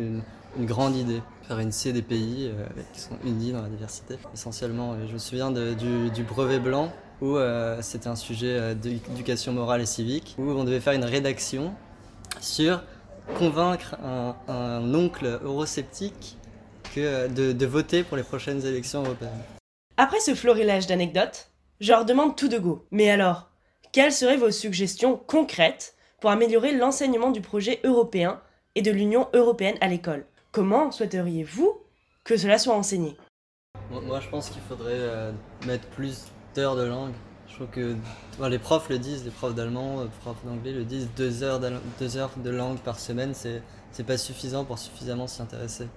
une, 0.57 0.65
grande 0.65 0.95
idée. 0.95 1.21
Faire 1.47 1.59
une 1.59 1.71
C 1.71 1.91
des 1.93 2.03
pays 2.03 2.51
qui 2.93 3.01
sont 3.01 3.17
unis 3.25 3.53
dans 3.53 3.63
la 3.63 3.69
diversité, 3.69 4.17
essentiellement. 4.33 4.95
je 5.07 5.13
me 5.13 5.17
souviens 5.17 5.51
du, 5.51 6.11
du, 6.11 6.23
brevet 6.23 6.59
blanc, 6.59 6.93
où 7.21 7.37
c'était 7.81 8.07
un 8.07 8.15
sujet 8.15 8.75
d'éducation 8.75 9.51
morale 9.51 9.81
et 9.81 9.87
civique, 9.87 10.35
où 10.37 10.43
on 10.43 10.63
devait 10.63 10.79
faire 10.79 10.93
une 10.93 11.05
rédaction 11.05 11.73
sur 12.39 12.83
convaincre 13.37 13.95
un, 14.03 14.93
oncle 14.93 15.39
eurosceptique 15.43 16.37
que 16.93 17.27
de, 17.27 17.65
voter 17.65 18.03
pour 18.03 18.17
les 18.17 18.23
prochaines 18.23 18.65
élections 18.65 19.03
européennes. 19.03 19.43
Après 19.97 20.19
ce 20.19 20.35
florilège 20.35 20.87
d'anecdotes, 20.87 21.49
je 21.79 21.91
leur 21.91 22.05
demande 22.05 22.35
tout 22.35 22.47
de 22.47 22.57
go. 22.57 22.85
Mais 22.91 23.09
alors, 23.09 23.49
quelles 23.91 24.11
seraient 24.11 24.37
vos 24.37 24.51
suggestions 24.51 25.17
concrètes 25.17 25.95
pour 26.19 26.31
améliorer 26.31 26.71
l'enseignement 26.71 27.31
du 27.31 27.41
projet 27.41 27.79
européen 27.83 28.41
et 28.75 28.81
de 28.81 28.91
l'Union 28.91 29.27
européenne 29.33 29.77
à 29.81 29.87
l'école? 29.87 30.25
Comment 30.51 30.91
souhaiteriez-vous 30.91 31.81
que 32.23 32.37
cela 32.37 32.57
soit 32.57 32.75
enseigné? 32.75 33.17
Moi, 33.91 34.19
je 34.19 34.29
pense 34.29 34.49
qu'il 34.49 34.61
faudrait 34.61 34.91
euh, 34.93 35.31
mettre 35.65 35.87
plus 35.89 36.25
d'heures 36.55 36.75
de 36.75 36.83
langue 36.83 37.13
je 37.53 37.57
trouve 37.57 37.67
que 37.67 37.95
les 38.49 38.57
profs 38.57 38.89
le 38.89 38.97
disent, 38.97 39.23
les 39.25 39.31
profs 39.31 39.53
d'allemand, 39.53 40.01
les 40.01 40.09
profs 40.21 40.43
d'anglais 40.43 40.71
le 40.71 40.83
disent, 40.83 41.07
deux 41.15 41.43
heures, 41.43 41.59
de 41.59 42.49
langue 42.49 42.79
par 42.79 42.99
semaine, 42.99 43.33
c'est 43.35 44.03
pas 44.03 44.17
suffisant 44.17 44.65
pour 44.65 44.79
suffisamment 44.79 45.27
s'y 45.27 45.41
intéresser. 45.41 45.87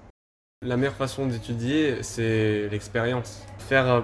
La 0.66 0.76
meilleure 0.76 0.96
façon 0.96 1.26
d'étudier, 1.26 2.02
c'est 2.02 2.68
l'expérience. 2.70 3.42
Faire 3.58 3.86
euh, 3.86 4.00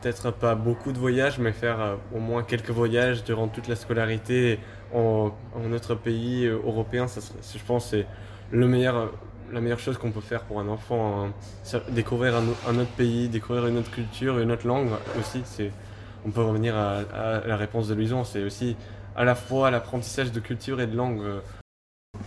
peut-être 0.00 0.30
pas 0.30 0.54
beaucoup 0.54 0.92
de 0.92 0.98
voyages, 0.98 1.38
mais 1.38 1.52
faire 1.52 1.80
euh, 1.80 1.96
au 2.14 2.18
moins 2.18 2.42
quelques 2.42 2.70
voyages 2.70 3.24
durant 3.24 3.48
toute 3.48 3.68
la 3.68 3.76
scolarité 3.76 4.58
en, 4.94 5.30
notre 5.68 5.94
pays 5.94 6.46
euh, 6.46 6.60
européen, 6.64 7.06
ça 7.06 7.20
je 7.20 7.64
pense 7.64 7.90
c'est 7.90 8.06
le 8.50 8.66
meilleur, 8.66 9.12
la 9.52 9.60
meilleure 9.60 9.78
chose 9.78 9.96
qu'on 9.96 10.10
peut 10.10 10.20
faire 10.20 10.44
pour 10.44 10.60
un 10.60 10.68
enfant. 10.68 11.26
Hein. 11.26 11.80
Découvrir 11.90 12.34
un, 12.36 12.78
autre 12.78 12.92
pays, 12.96 13.28
découvrir 13.28 13.66
une 13.66 13.78
autre 13.78 13.90
culture, 13.90 14.38
une 14.38 14.52
autre 14.52 14.66
langue 14.66 14.90
aussi, 15.18 15.42
c'est 15.44 15.70
on 16.26 16.30
peut 16.30 16.42
revenir 16.42 16.76
à, 16.76 17.40
la 17.46 17.56
réponse 17.56 17.88
de 17.88 17.94
Louison, 17.94 18.24
c'est 18.24 18.42
aussi 18.42 18.76
à 19.16 19.24
la 19.24 19.34
fois 19.34 19.70
l'apprentissage 19.70 20.32
de 20.32 20.40
culture 20.40 20.80
et 20.80 20.86
de 20.86 20.96
langue. 20.96 21.22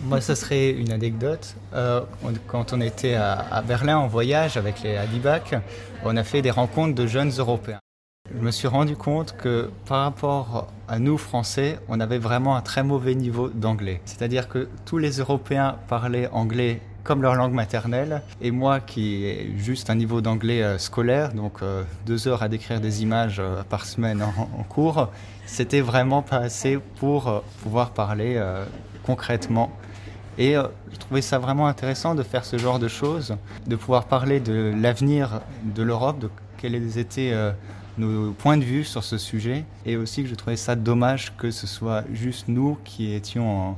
Moi, 0.01 0.21
ça 0.21 0.35
serait 0.35 0.71
une 0.71 0.91
anecdote. 0.91 1.55
Euh, 1.73 2.01
quand 2.47 2.73
on 2.73 2.81
était 2.81 3.15
à, 3.15 3.62
Berlin 3.65 3.97
en 3.97 4.07
voyage 4.07 4.57
avec 4.57 4.81
les 4.81 4.97
Adibac, 4.97 5.55
on 6.03 6.17
a 6.17 6.23
fait 6.23 6.41
des 6.41 6.51
rencontres 6.51 6.95
de 6.95 7.07
jeunes 7.07 7.31
Européens. 7.38 7.79
Je 8.33 8.39
me 8.39 8.51
suis 8.51 8.67
rendu 8.67 8.95
compte 8.95 9.35
que 9.35 9.69
par 9.85 10.03
rapport 10.03 10.67
à 10.88 10.97
nous, 10.97 11.17
Français, 11.17 11.77
on 11.89 12.00
avait 12.00 12.17
vraiment 12.17 12.55
un 12.55 12.62
très 12.62 12.81
mauvais 12.81 13.15
niveau 13.15 13.50
d'anglais. 13.50 14.01
C'est-à-dire 14.05 14.47
que 14.47 14.69
tous 14.85 14.97
les 14.97 15.19
Européens 15.19 15.77
parlaient 15.88 16.29
anglais 16.31 16.81
comme 17.03 17.22
leur 17.22 17.36
langue 17.36 17.53
maternelle. 17.53 18.22
Et 18.41 18.51
moi 18.51 18.79
qui 18.79 19.25
ai 19.25 19.53
juste 19.57 19.89
un 19.89 19.95
niveau 19.95 20.22
d'anglais 20.22 20.63
euh, 20.63 20.77
scolaire, 20.77 21.33
donc 21.33 21.62
euh, 21.62 21.83
deux 22.05 22.27
heures 22.27 22.43
à 22.43 22.50
décrire 22.50 22.79
des 22.79 23.03
images 23.03 23.39
euh, 23.39 23.63
par 23.63 23.86
semaine 23.86 24.24
en, 24.24 24.63
cours, 24.63 25.10
c'était 25.45 25.81
vraiment 25.81 26.22
pas 26.22 26.38
assez 26.38 26.79
pour 26.98 27.43
pouvoir 27.62 27.91
parler 27.91 28.41
concrètement. 29.05 29.72
Et 30.38 30.53
je 30.53 30.98
trouvais 30.98 31.22
ça 31.22 31.38
vraiment 31.38 31.67
intéressant 31.67 32.15
de 32.15 32.24
faire 32.24 32.45
ce 32.45 32.57
genre 32.57 32.79
de 32.79 32.88
choses, 32.88 33.36
de 33.67 33.75
pouvoir 33.75 34.05
parler 34.05 34.39
de 34.39 34.74
l'avenir 34.75 35.41
de 35.63 35.83
l'Europe, 35.83 36.19
de 36.19 36.29
quels 36.57 36.98
étaient 36.98 37.33
nos 37.98 38.31
points 38.31 38.57
de 38.57 38.63
vue 38.63 38.86
sur 38.86 39.03
ce 39.03 39.17
sujet, 39.17 39.65
et 39.86 39.98
aussi 39.98 40.24
que 40.24 40.29
je 40.29 40.36
trouvais 40.36 40.55
ça 40.55 40.75
dommage 40.75 41.36
que 41.38 41.51
ce 41.51 41.67
soit 41.67 42.03
juste 42.13 42.48
nous 42.48 42.77
qui 42.86 43.13
étions, 43.13 43.75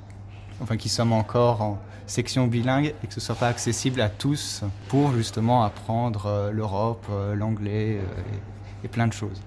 enfin 0.61 0.77
qui 0.77 0.89
sommes 0.89 1.13
encore 1.13 1.61
en, 1.61 1.79
section 2.07 2.47
bilingue 2.47 2.93
et 3.03 3.07
que 3.07 3.13
ce 3.13 3.19
soit 3.19 3.35
pas 3.35 3.47
accessible 3.47 4.01
à 4.01 4.09
tous 4.09 4.61
pour 4.89 5.13
justement 5.13 5.63
apprendre 5.63 6.25
euh, 6.27 6.51
l'Europe, 6.51 7.05
euh, 7.09 7.35
l'anglais 7.35 7.99
euh, 7.99 8.83
et, 8.83 8.87
plein 8.87 9.07
de 9.07 9.13
choses. 9.13 9.41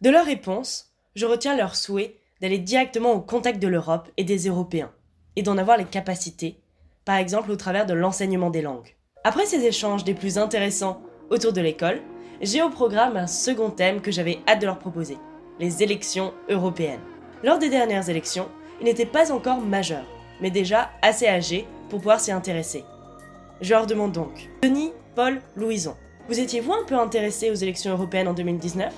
De 0.00 0.10
leur 0.10 0.24
réponse, 0.24 0.92
je 1.16 1.26
retiens 1.26 1.56
leur 1.56 1.76
souhait 1.76 2.16
d'aller 2.40 2.58
directement 2.58 3.12
au 3.12 3.20
contact 3.20 3.60
de 3.60 3.68
l'Europe 3.68 4.10
et 4.16 4.24
des 4.24 4.48
Européens 4.48 4.92
et 5.36 5.42
d'en 5.42 5.58
avoir 5.58 5.76
les 5.76 5.84
capacités, 5.84 6.60
par 7.04 7.16
exemple 7.16 7.50
au 7.50 7.56
travers 7.56 7.86
de 7.86 7.94
l'enseignement 7.94 8.50
des 8.50 8.62
langues. 8.62 8.94
Après 9.24 9.46
ces 9.46 9.64
échanges 9.64 10.04
des 10.04 10.14
plus 10.14 10.38
intéressants 10.38 11.02
autour 11.30 11.52
de 11.52 11.60
l'école, 11.60 12.02
j'ai 12.40 12.62
au 12.62 12.70
programme 12.70 13.16
un 13.16 13.26
second 13.26 13.70
thème 13.70 14.00
que 14.00 14.12
j'avais 14.12 14.38
hâte 14.46 14.60
de 14.60 14.66
leur 14.66 14.78
proposer, 14.78 15.16
les 15.58 15.82
élections 15.82 16.34
européennes. 16.48 17.00
Lors 17.42 17.58
des 17.58 17.70
dernières 17.70 18.08
élections, 18.08 18.48
ils 18.80 18.84
n'étaient 18.84 19.06
pas 19.06 19.32
encore 19.32 19.60
majeurs, 19.60 20.06
mais 20.40 20.50
déjà 20.50 20.90
assez 21.02 21.26
âgés 21.26 21.66
pour 21.88 22.00
pouvoir 22.00 22.20
s'y 22.20 22.32
intéresser. 22.32 22.84
Je 23.60 23.70
leur 23.70 23.86
demande 23.86 24.12
donc, 24.12 24.48
Denis, 24.62 24.92
Paul, 25.14 25.40
Louison, 25.56 25.96
vous 26.28 26.40
étiez-vous 26.40 26.72
un 26.72 26.84
peu 26.86 26.94
intéressés 26.94 27.50
aux 27.50 27.54
élections 27.54 27.92
européennes 27.92 28.28
en 28.28 28.32
2019 28.32 28.92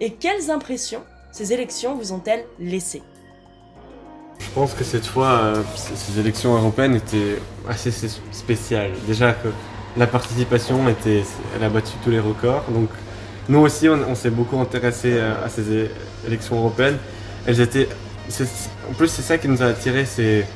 Et 0.00 0.12
quelles 0.12 0.50
impressions 0.50 1.02
ces 1.32 1.52
élections 1.52 1.94
vous 1.94 2.12
ont-elles 2.12 2.44
laissées? 2.58 3.02
Je 4.38 4.50
pense 4.54 4.74
que 4.74 4.84
cette 4.84 5.06
fois, 5.06 5.28
euh, 5.28 5.62
ces 5.74 6.18
élections 6.18 6.54
européennes 6.54 6.96
étaient 6.96 7.38
assez 7.68 7.90
spéciales. 8.32 8.92
Déjà 9.06 9.32
que 9.32 9.48
la 9.96 10.06
participation 10.06 10.80
a 10.86 11.68
battu 11.68 11.92
tous 12.04 12.10
les 12.10 12.20
records. 12.20 12.64
Donc 12.70 12.88
nous 13.48 13.60
aussi, 13.60 13.88
on, 13.88 14.14
s'est 14.14 14.30
beaucoup 14.30 14.58
intéressé 14.58 15.18
à, 15.18 15.48
ces 15.48 15.88
élections 16.26 16.56
européennes. 16.56 16.98
Elles 17.46 17.60
étaient, 17.60 17.88
en 18.88 18.92
plus, 18.94 19.08
c'est 19.08 19.22
ça 19.22 19.38
qui 19.38 19.48
nous 19.48 19.62
a 19.62 19.66
attirés, 19.66 20.04
c'est 20.04 20.46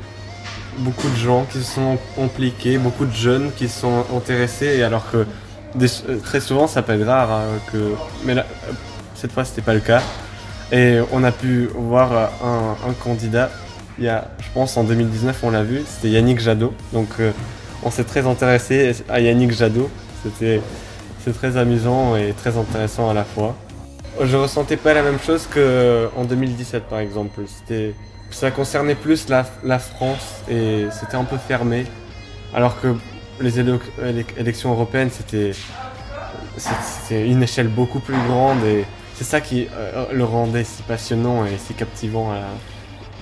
beaucoup 0.79 1.09
de 1.09 1.17
gens 1.17 1.45
qui 1.51 1.59
se 1.59 1.75
sont 1.75 1.99
impliqués, 2.21 2.79
beaucoup 2.79 3.07
de 3.07 3.13
jeunes 3.15 3.51
qui 3.57 3.69
se 3.69 3.81
sont 3.81 4.05
intéressés, 4.15 4.83
alors 4.83 5.11
que 5.11 5.27
très 6.23 6.41
souvent 6.41 6.67
ça 6.67 6.83
peut 6.83 6.93
être 6.93 7.07
rare 7.07 7.31
hein, 7.31 7.45
que, 7.73 7.95
mais 8.25 8.37
cette 9.15 9.33
fois 9.33 9.45
c'était 9.45 9.63
pas 9.63 9.75
le 9.75 9.81
cas. 9.81 10.03
Et 10.73 10.99
on 11.13 11.23
a 11.25 11.33
pu 11.33 11.69
voir 11.75 12.31
un, 12.43 12.93
candidat, 13.03 13.51
il 13.99 14.05
y 14.05 14.09
a, 14.09 14.29
je 14.41 14.49
pense 14.53 14.77
en 14.77 14.85
2019 14.85 15.39
on 15.43 15.51
l'a 15.51 15.63
vu, 15.63 15.83
c'était 15.87 16.11
Yannick 16.11 16.41
Jadot. 16.41 16.73
Donc 16.93 17.09
euh, 17.21 17.31
on 17.83 17.91
s'est 17.91 18.05
très 18.05 18.27
intéressé 18.27 18.95
à 19.09 19.21
Yannick 19.21 19.53
Jadot. 19.53 19.91
C'était 20.23 20.61
très 21.33 21.57
amusant 21.57 22.17
et 22.17 22.33
très 22.33 22.57
intéressant 22.57 23.11
à 23.11 23.15
la 23.15 23.25
fois. 23.25 23.57
Je 24.21 24.37
ressentais 24.37 24.77
pas 24.77 24.95
la 24.95 25.03
même 25.03 25.19
chose 25.19 25.49
qu'en 25.53 26.25
2017 26.25 26.85
par 26.85 27.01
exemple. 27.01 27.43
C'était 27.47 27.95
ça 28.31 28.51
concernait 28.51 28.95
plus 28.95 29.29
la, 29.29 29.45
France 29.79 30.43
et 30.49 30.87
c'était 30.93 31.17
un 31.17 31.25
peu 31.25 31.37
fermé. 31.37 31.85
Alors 32.53 32.81
que 32.81 32.95
les 33.41 33.59
élections 33.61 34.73
européennes, 34.73 35.11
c'était 35.11 35.53
une 37.11 37.43
échelle 37.43 37.69
beaucoup 37.69 38.01
plus 38.01 38.17
grande 38.29 38.63
et 38.65 38.85
c'est 39.15 39.25
ça 39.25 39.41
qui 39.41 39.69
euh, 39.73 40.07
le 40.13 40.25
rendait 40.25 40.65
si 40.65 40.83
passionnant 40.83 41.45
et 41.45 41.59
si 41.59 41.75
captivant. 41.75 42.33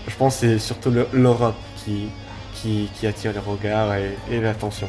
Je 0.09 0.17
pense 0.17 0.37
que 0.37 0.41
c'est 0.41 0.59
surtout 0.59 0.93
l'Europe 1.13 1.57
qui, 1.77 2.09
qui, 2.55 3.07
attire 3.07 3.33
les 3.33 3.39
regards 3.39 3.95
et, 4.31 4.41
l'attention. 4.41 4.89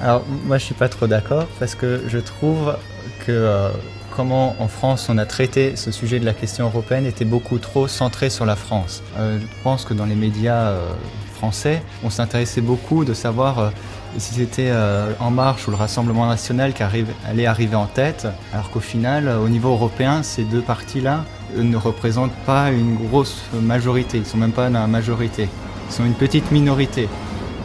Alors 0.00 0.24
moi 0.44 0.58
je 0.58 0.64
suis 0.64 0.74
pas 0.74 0.88
trop 0.88 1.06
d'accord 1.06 1.46
parce 1.58 1.74
que 1.74 2.02
je 2.08 2.18
trouve 2.18 2.76
que 3.24 3.32
euh, 3.32 3.70
comment 4.16 4.56
en 4.58 4.68
France 4.68 5.08
on 5.10 5.18
a 5.18 5.26
traité 5.26 5.76
ce 5.76 5.90
sujet 5.92 6.18
de 6.18 6.24
la 6.24 6.32
question 6.32 6.64
européenne 6.64 7.04
était 7.04 7.26
beaucoup 7.26 7.58
trop 7.58 7.86
centré 7.86 8.30
sur 8.30 8.46
la 8.46 8.56
France. 8.56 9.02
Euh, 9.18 9.38
je 9.38 9.62
pense 9.62 9.84
que 9.84 9.92
dans 9.92 10.06
les 10.06 10.14
médias 10.14 10.68
euh, 10.68 10.88
français, 11.34 11.82
on 12.02 12.08
s'intéressait 12.08 12.62
beaucoup 12.62 13.04
de 13.04 13.12
savoir 13.12 13.58
euh, 13.58 13.68
si 14.16 14.34
c'était 14.34 14.72
En 15.20 15.30
Marche 15.30 15.68
ou 15.68 15.70
le 15.70 15.76
Rassemblement 15.76 16.26
national 16.26 16.72
qui 16.72 16.82
allait 16.82 17.44
arriver 17.44 17.76
en 17.76 17.84
tête, 17.84 18.26
alors 18.54 18.70
qu'au 18.70 18.80
final, 18.80 19.28
au 19.28 19.50
niveau 19.50 19.68
européen, 19.68 20.22
ces 20.22 20.44
deux 20.44 20.62
partis-là 20.62 21.22
ne 21.54 21.76
représentent 21.76 22.38
pas 22.46 22.70
une 22.70 22.96
grosse 22.96 23.42
majorité, 23.60 24.16
ils 24.16 24.20
ne 24.20 24.26
sont 24.26 24.38
même 24.38 24.52
pas 24.52 24.70
dans 24.70 24.80
la 24.80 24.86
majorité, 24.86 25.50
ils 25.90 25.92
sont 25.92 26.06
une 26.06 26.14
petite 26.14 26.50
minorité. 26.50 27.10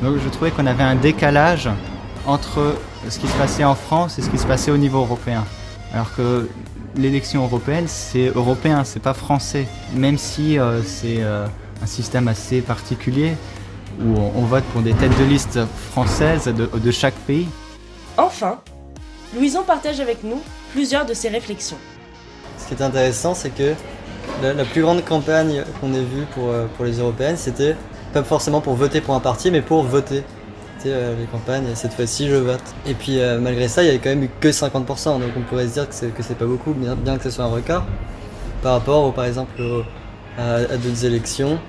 Donc 0.01 0.17
je 0.22 0.27
trouvais 0.27 0.51
qu'on 0.51 0.65
avait 0.65 0.84
un 0.84 0.96
décalage 0.96 1.70
entre 2.27 2.75
ce 3.08 3.17
qui 3.17 3.27
se 3.27 3.38
passait 3.38 3.63
en 3.63 3.75
France 3.75 4.20
et 4.20 4.22
ce 4.22 4.29
qui 4.29 4.38
se 4.38 4.46
passait 4.46 4.72
au 4.72 4.77
niveau 4.77 5.00
européen. 5.00 5.46
Alors 5.93 6.13
que 6.15 6.48
l'élection 6.95 7.43
européenne, 7.43 7.86
c'est 7.88 8.27
européen, 8.27 8.83
c'est 8.83 9.01
pas 9.01 9.13
français. 9.13 9.67
Même 9.93 10.17
si 10.17 10.57
euh, 10.57 10.81
c'est 10.83 11.21
euh, 11.21 11.48
un 11.81 11.86
système 11.86 12.27
assez 12.27 12.62
particulier 12.62 13.33
où 14.00 14.17
on, 14.17 14.45
vote 14.45 14.63
pour 14.71 14.81
des 14.81 14.93
têtes 14.93 15.17
de 15.19 15.25
liste 15.25 15.60
françaises 15.91 16.45
de, 16.45 16.91
chaque 16.91 17.13
pays. 17.13 17.48
Enfin, 18.17 18.60
Louison 19.36 19.63
partage 19.63 20.00
avec 20.00 20.24
nous 20.24 20.41
plusieurs 20.71 21.05
de 21.05 21.13
ses 21.13 21.27
réflexions. 21.27 21.77
Ce 22.57 22.67
qui 22.67 22.74
est 22.74 22.83
intéressant, 22.83 23.33
c'est 23.33 23.50
que 23.50 23.74
la, 24.41 24.63
plus 24.63 24.81
grande 24.81 25.03
campagne 25.03 25.63
qu'on 25.79 25.93
ait 25.93 26.03
vue 26.03 26.25
pour, 26.33 26.50
euh, 26.50 26.67
pour 26.77 26.86
les 26.86 27.00
européennes, 27.00 27.38
c'était 27.38 27.75
pas 28.13 28.24
forcément 28.24 28.62
pour 28.62 28.75
voter 28.75 29.01
pour 29.01 29.13
un 29.13 29.19
parti, 29.19 29.51
mais 29.51 29.62
pour 29.62 29.83
voter. 29.83 30.24
Euh, 30.85 31.15
les 31.19 31.25
campagnes, 31.25 31.65
et 31.71 31.75
cette 31.75 31.93
fois-ci 31.93 32.27
je 32.27 32.35
vote. 32.35 32.63
Et 32.88 32.93
puis 32.93 33.19
euh, 33.19 33.39
malgré 33.39 33.67
ça, 33.67 33.83
il 33.83 33.88
y 33.88 33.89
avait 33.89 34.00
quand 34.00 34.09
même 34.09 34.23
eu 34.23 34.29
que 34.39 34.47
50%, 34.47 35.19
donc 35.19 35.29
on 35.38 35.41
pourrait 35.41 35.67
se 35.67 35.73
dire 35.73 35.88
que 35.88 35.93
c'est, 35.93 36.38
pas 36.38 36.45
beaucoup, 36.45 36.73
bien, 36.73 37.17
que 37.17 37.23
ce 37.23 37.29
soit 37.29 37.45
un 37.45 37.50
record, 37.50 37.83
par 38.63 38.73
rapport 38.73 39.13
par 39.13 39.25
exemple 39.25 39.61
à, 40.39 40.61
d'autres 40.77 41.05
élections, 41.05 41.59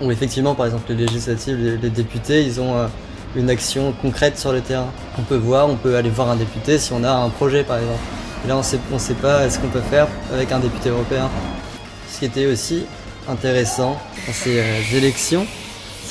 où 0.00 0.10
effectivement 0.10 0.54
par 0.54 0.66
exemple 0.66 0.84
les 0.90 1.06
législatives, 1.06 1.78
les, 1.82 1.90
députés, 1.90 2.44
ils 2.44 2.60
ont 2.60 2.74
euh, 2.76 2.86
une 3.36 3.50
action 3.50 3.92
concrète 4.00 4.38
sur 4.38 4.52
le 4.52 4.60
terrain. 4.62 4.88
On 5.18 5.22
peut 5.22 5.36
voir, 5.36 5.68
on 5.68 5.76
peut 5.76 5.96
aller 5.96 6.10
voir 6.10 6.30
un 6.30 6.36
député 6.36 6.78
si 6.78 6.92
on 6.92 7.04
a 7.04 7.12
un 7.12 7.28
projet 7.28 7.64
par 7.64 7.78
exemple. 7.78 8.00
Là 8.48 8.56
on 8.56 8.62
sait, 8.62 8.78
on 8.92 8.98
sait 8.98 9.14
pas 9.14 9.48
ce 9.50 9.58
qu'on 9.58 9.68
peut 9.68 9.80
faire 9.80 10.08
avec 10.32 10.50
un 10.52 10.58
député 10.58 10.88
européen. 10.88 11.28
Ce 12.10 12.20
qui 12.20 12.24
était 12.24 12.46
aussi 12.46 12.84
intéressant 13.28 13.98
dans 14.26 14.32
ces 14.32 14.62
élections, 14.94 15.46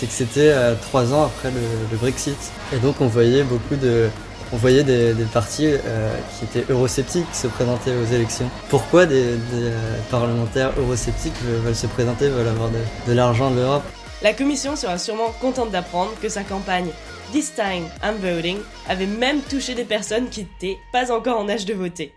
c'est 0.01 0.07
que 0.07 0.13
c'était 0.13 0.51
euh, 0.51 0.73
trois 0.73 1.13
ans 1.13 1.25
après 1.25 1.51
le, 1.51 1.97
Brexit. 1.97 2.37
Et 2.73 2.77
donc 2.77 3.01
on 3.01 3.05
voyait 3.05 3.43
beaucoup 3.43 3.75
de, 3.75 4.09
on 4.51 4.57
voyait 4.57 4.83
des, 4.83 5.13
partis 5.31 5.67
euh, 5.67 6.11
qui 6.33 6.45
étaient 6.45 6.71
eurosceptiques 6.71 7.27
se 7.33 7.45
présenter 7.45 7.91
aux 7.95 8.11
élections. 8.11 8.49
Pourquoi 8.69 9.05
des, 9.05 9.37
euh, 9.53 9.97
parlementaires 10.09 10.71
eurosceptiques 10.79 11.39
veulent, 11.43 11.75
se 11.75 11.85
présenter, 11.85 12.29
veulent 12.29 12.47
avoir 12.47 12.69
de, 13.07 13.13
l'argent 13.13 13.51
de 13.51 13.57
l'Europe? 13.57 13.83
La 14.23 14.33
Commission 14.33 14.75
sera 14.75 14.97
sûrement 14.97 15.29
contente 15.39 15.69
d'apprendre 15.69 16.13
que 16.19 16.29
sa 16.29 16.43
campagne 16.43 16.89
This 17.31 17.53
Time 17.53 17.85
I'm 18.03 18.15
Voting 18.21 18.57
avait 18.89 19.05
même 19.05 19.41
touché 19.41 19.75
des 19.75 19.85
personnes 19.85 20.29
qui 20.29 20.41
n'étaient 20.41 20.79
pas 20.91 21.11
encore 21.11 21.39
en 21.39 21.47
âge 21.47 21.65
de 21.65 21.75
voter. 21.75 22.11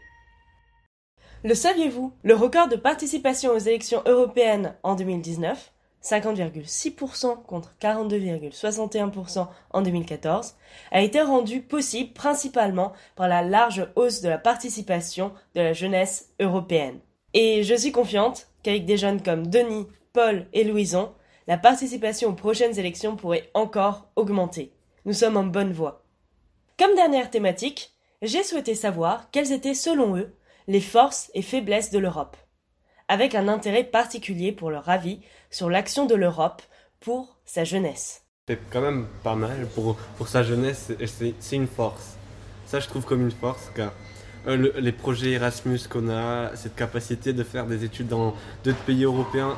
Le 1.43 1.55
saviez-vous? 1.55 2.15
Le 2.23 2.35
record 2.35 2.69
de 2.69 2.77
participation 2.77 3.53
aux 3.53 3.59
élections 3.59 4.03
européennes 4.07 4.75
en 4.83 4.95
2019 4.95 5.74
50,6% 6.05 7.43
contre 7.45 7.75
42,61% 7.81 9.47
en 9.71 9.83
2014, 9.83 10.55
a 10.93 11.01
été 11.01 11.21
rendu 11.23 11.63
possible 11.63 12.13
principalement 12.13 12.93
par 13.17 13.27
la 13.27 13.43
large 13.43 13.89
hausse 13.97 14.21
de 14.21 14.29
la 14.29 14.39
participation 14.39 15.33
de 15.55 15.63
la 15.63 15.73
jeunesse 15.73 16.31
européenne. 16.41 17.01
Et 17.33 17.63
je 17.63 17.75
suis 17.75 17.93
confiante 17.93 18.49
qu'avec 18.63 18.85
des 18.85 18.99
jeunes 18.99 19.23
comme 19.23 19.47
Denis, 19.47 19.87
Paul 20.13 20.47
et 20.53 20.65
Louison, 20.65 21.13
la 21.47 21.59
participation 21.59 22.31
aux 22.31 22.35
prochaines 22.35 22.79
élections 22.79 23.17
pourrait 23.17 23.51
encore 23.55 24.09
augmenter. 24.17 24.73
Nous 25.07 25.15
sommes 25.15 25.37
en 25.37 25.45
bonne 25.45 25.73
voie. 25.73 26.03
Comme 26.79 26.95
dernière 26.95 27.31
thématique, 27.31 27.93
j'ai 28.23 28.43
souhaité 28.43 28.75
savoir 28.75 29.31
quelles 29.31 29.53
étaient 29.53 29.75
selon 29.75 30.17
eux 30.17 30.35
les 30.67 30.81
forces 30.81 31.31
et 31.35 31.43
faiblesses 31.43 31.91
de 31.91 31.99
l'Europe 31.99 32.37
avec 33.09 33.35
un 33.35 33.49
intérêt 33.49 33.85
particulier 33.85 34.53
pour 34.53 34.71
leur 34.71 34.89
avis 34.89 35.21
sur 35.51 35.71
l'action 35.71 36.07
de 36.07 36.15
l'Europe 36.15 36.63
pour 37.01 37.37
sa 37.45 37.65
jeunesse. 37.65 38.23
C'est 38.49 38.59
quand 38.71 38.81
même 38.81 39.07
pas 39.23 39.35
mal 39.35 39.67
pour, 39.75 39.97
pour 40.17 40.29
sa 40.29 40.43
jeunesse, 40.43 40.93
c'est 41.07 41.57
une 41.57 41.67
force. 41.67 42.17
Ça, 42.67 42.81
je 42.81 42.89
trouve 42.89 43.05
comme 43.05 43.23
une 43.23 43.31
force, 43.31 43.71
car 43.75 43.93
euh, 44.47 44.73
les 44.79 44.93
projets 44.93 45.33
Erasmus 45.33 45.81
qu'on 45.89 46.11
a, 46.11 46.55
cette 46.55 46.75
capacité 46.75 47.33
de 47.33 47.43
faire 47.43 47.67
des 47.67 47.85
études 47.85 48.09
dans 48.09 48.35
d'autres 48.63 48.83
pays 48.85 49.05
européens, 49.05 49.57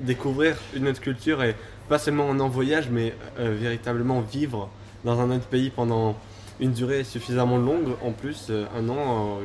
découvrir 0.00 0.56
une 0.74 0.88
autre 0.88 1.00
culture 1.00 1.42
et 1.42 1.54
pas 1.88 1.98
seulement 1.98 2.28
en 2.28 2.48
voyage, 2.48 2.88
mais 2.90 3.14
euh, 3.38 3.54
véritablement 3.58 4.20
vivre 4.20 4.70
dans 5.04 5.20
un 5.20 5.30
autre 5.30 5.46
pays 5.46 5.70
pendant 5.70 6.16
une 6.58 6.72
durée 6.72 7.04
suffisamment 7.04 7.58
longue, 7.58 7.96
en 8.02 8.12
plus, 8.12 8.46
euh, 8.48 8.64
un 8.74 8.88
an, 8.88 9.40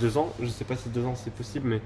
deux 0.00 0.16
ans, 0.16 0.32
je 0.40 0.48
sais 0.48 0.64
pas 0.64 0.76
si 0.76 0.88
deux 0.88 1.04
ans 1.04 1.14
c'est 1.14 1.34
possible, 1.34 1.68
mais 1.68 1.80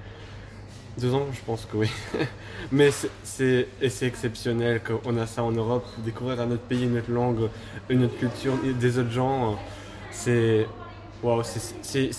deux 0.98 1.14
ans, 1.14 1.26
je 1.32 1.40
pense 1.46 1.64
que 1.64 1.76
oui. 1.76 1.90
Mais 2.72 2.90
c'est 3.22 3.66
exceptionnel 4.02 4.82
qu'on 4.82 5.16
a 5.16 5.26
ça 5.26 5.42
en 5.42 5.52
Europe. 5.52 5.86
Découvrir 5.98 6.40
un 6.40 6.50
autre 6.50 6.62
pays, 6.62 6.84
une 6.84 6.98
autre 6.98 7.10
langue, 7.10 7.48
une 7.88 8.04
autre 8.04 8.18
culture, 8.18 8.54
des 8.62 8.98
autres 8.98 9.10
gens, 9.10 9.58
c'est 10.10 10.66
wow, 11.22 11.42
c'est 11.42 12.10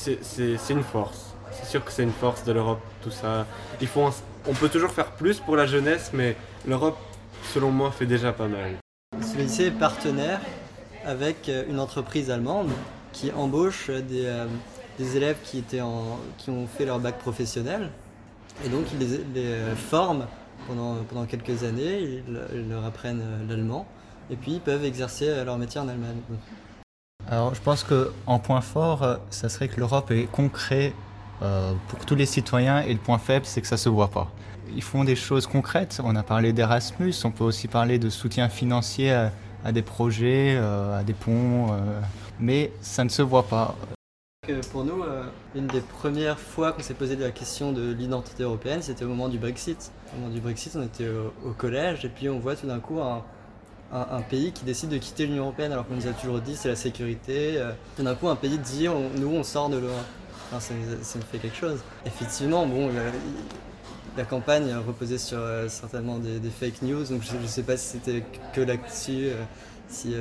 une 0.70 0.84
force. 0.84 1.36
C'est 1.52 1.66
sûr 1.66 1.84
que 1.84 1.92
c'est 1.92 2.04
une 2.04 2.12
force 2.12 2.44
de 2.44 2.54
l'Europe, 2.54 2.82
tout 3.04 3.12
ça. 3.12 3.46
Il 3.82 3.88
faut 3.88 4.10
on 4.48 4.54
peut 4.54 4.70
toujours 4.70 4.92
faire 4.92 5.12
plus 5.12 5.40
pour 5.40 5.56
la 5.56 5.66
jeunesse, 5.66 6.12
mais 6.14 6.36
l'Europe, 6.66 6.98
selon 7.54 7.72
moi, 7.72 7.92
fait 7.92 8.06
déjà 8.06 8.32
pas 8.32 8.48
mal. 8.48 8.78
Ce 9.22 9.38
lycée 9.38 9.66
est 9.66 9.72
partenaire 9.72 10.40
avec 11.06 11.50
euh, 11.50 11.66
une 11.70 11.80
entreprise 11.80 12.32
allemande 12.32 12.70
qui 13.12 13.32
embauche 13.32 13.90
des, 13.90 14.26
euh, 14.26 14.46
élèves 15.00 15.38
qui 15.44 15.64
ont 15.82 16.68
fait 16.68 16.86
leur 16.86 17.00
bac 17.00 17.18
professionnel 17.18 17.90
et 18.66 18.70
donc 18.70 18.86
ils 18.94 19.00
les, 19.00 19.46
euh, 19.46 19.76
forment 19.76 20.26
pendant, 20.68 20.96
pendant 21.10 21.26
quelques 21.26 21.64
années, 21.64 22.22
ils, 22.54 22.70
leur 22.70 22.86
apprennent 22.86 23.22
euh, 23.22 23.48
l'allemand, 23.48 23.88
et 24.30 24.36
puis 24.36 24.54
ils 24.54 24.62
peuvent 24.62 24.86
exercer 24.86 25.28
euh, 25.28 25.44
leur 25.44 25.58
métier 25.58 25.80
en 25.80 25.88
Allemagne. 25.88 26.18
Alors 27.30 27.54
je 27.56 27.62
pense 27.62 27.84
qu'en 27.84 28.40
point 28.40 28.62
fort, 28.62 29.04
euh, 29.04 29.18
ça 29.30 29.50
serait 29.50 29.68
que 29.68 29.80
l'Europe 29.80 30.12
est 30.12 30.26
concret 30.32 30.94
euh, 31.42 31.74
pour 31.88 32.06
tous 32.06 32.16
les 32.16 32.26
citoyens 32.26 32.82
et 32.82 32.94
le 32.94 33.00
point 33.00 33.18
faible, 33.18 33.46
c'est 33.46 33.62
que 33.62 33.68
ça 33.68 33.78
se 33.78 33.90
voit 33.90 34.10
pas. 34.10 34.32
Ils 34.76 34.84
font 34.84 35.04
des 35.04 35.16
choses 35.16 35.48
concrètes. 35.48 36.00
On 36.04 36.16
a 36.16 36.24
parlé 36.24 36.54
d'Erasmus, 36.54 37.14
on 37.24 37.32
peut 37.32 37.44
aussi 37.44 37.68
parler 37.68 37.98
de 37.98 38.10
soutien 38.10 38.50
financier 38.50 39.12
à, 39.12 39.72
des 39.72 39.82
projets, 39.82 40.58
à 40.58 41.02
des 41.04 41.14
ponts, 41.14 41.72
mais 42.40 42.72
ça 42.82 43.04
ne 43.04 43.10
se 43.10 43.24
voit 43.24 43.48
pas 43.48 43.76
pour 44.72 44.84
nous, 44.84 45.04
euh, 45.04 45.24
une 45.56 45.68
des 45.68 45.82
premières 45.82 46.40
fois 46.40 46.72
qu'on 46.72 46.82
s'est 46.82 46.94
posé 46.94 47.16
la 47.16 47.32
question 47.32 47.72
de 47.72 47.92
l'identité 47.92 48.44
européenne, 48.44 48.82
c'était 48.82 49.06
au 49.06 49.10
moment 49.10 49.30
du 49.30 49.38
Brexit. 49.38 49.92
Au 50.14 50.20
moment 50.20 50.34
du 50.34 50.40
Brexit, 50.40 50.76
on 50.76 50.84
était 50.84 51.08
au, 51.46 51.52
collège 51.52 52.06
et 52.06 52.10
puis 52.10 52.30
on 52.30 52.40
voit 52.40 52.56
tout 52.56 52.68
d'un 52.68 52.80
coup 52.80 53.00
un, 53.00 54.22
pays 54.30 54.52
qui 54.52 54.66
décide 54.66 54.90
de 54.90 54.98
quitter 54.98 55.26
l'Union 55.26 55.44
européenne 55.44 55.72
alors 55.72 55.88
qu'on 55.88 55.96
nous 55.96 56.08
a 56.08 56.12
toujours 56.12 56.40
dit 56.40 56.56
c'est 56.56 56.70
la 56.70 56.76
sécurité. 56.76 57.58
Euh, 57.58 57.72
tout 57.98 58.04
d'un 58.04 58.16
coup, 58.16 58.28
un 58.28 58.36
pays 58.36 58.58
dit 58.58 58.88
nous 59.18 59.30
on 59.30 59.44
sort 59.44 59.70
de 59.70 59.78
l'Europe. 59.78 59.98
ça, 60.60 60.74
me 60.74 61.24
fait 61.24 61.40
quelque 61.40 61.58
chose. 61.58 61.80
Effectivement, 62.06 62.66
bon, 62.66 62.90
la, 64.18 64.26
campagne 64.26 64.74
reposait 64.86 65.18
sur 65.18 65.38
euh, 65.40 65.68
certainement 65.70 66.18
des, 66.18 66.50
fake 66.50 66.82
news, 66.82 67.06
donc 67.06 67.24
je 67.24 67.38
ne 67.38 67.48
sais 67.48 67.64
pas 67.64 67.78
si 67.78 67.98
c'était 67.98 68.24
que 68.54 68.62
là-dessus, 68.62 69.30
si, 69.88 70.14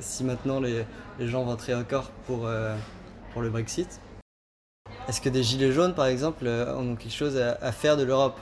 si 0.00 0.24
maintenant 0.24 0.60
les, 0.60 0.84
les 1.18 1.28
gens 1.28 1.44
voteraient 1.44 1.74
encore 1.74 2.10
pour 2.26 2.48
le 3.42 3.50
Brexit. 3.50 4.00
Est-ce 5.08 5.20
que 5.20 5.28
des 5.28 5.42
gilets 5.42 5.72
jaunes, 5.72 5.94
par 5.94 6.06
exemple, 6.06 6.46
euh, 6.46 6.76
ont 6.76 6.96
quelque 6.96 7.12
chose 7.12 7.36
à, 7.36 7.72
faire 7.72 7.96
de 7.96 8.04
l'Europe 8.04 8.38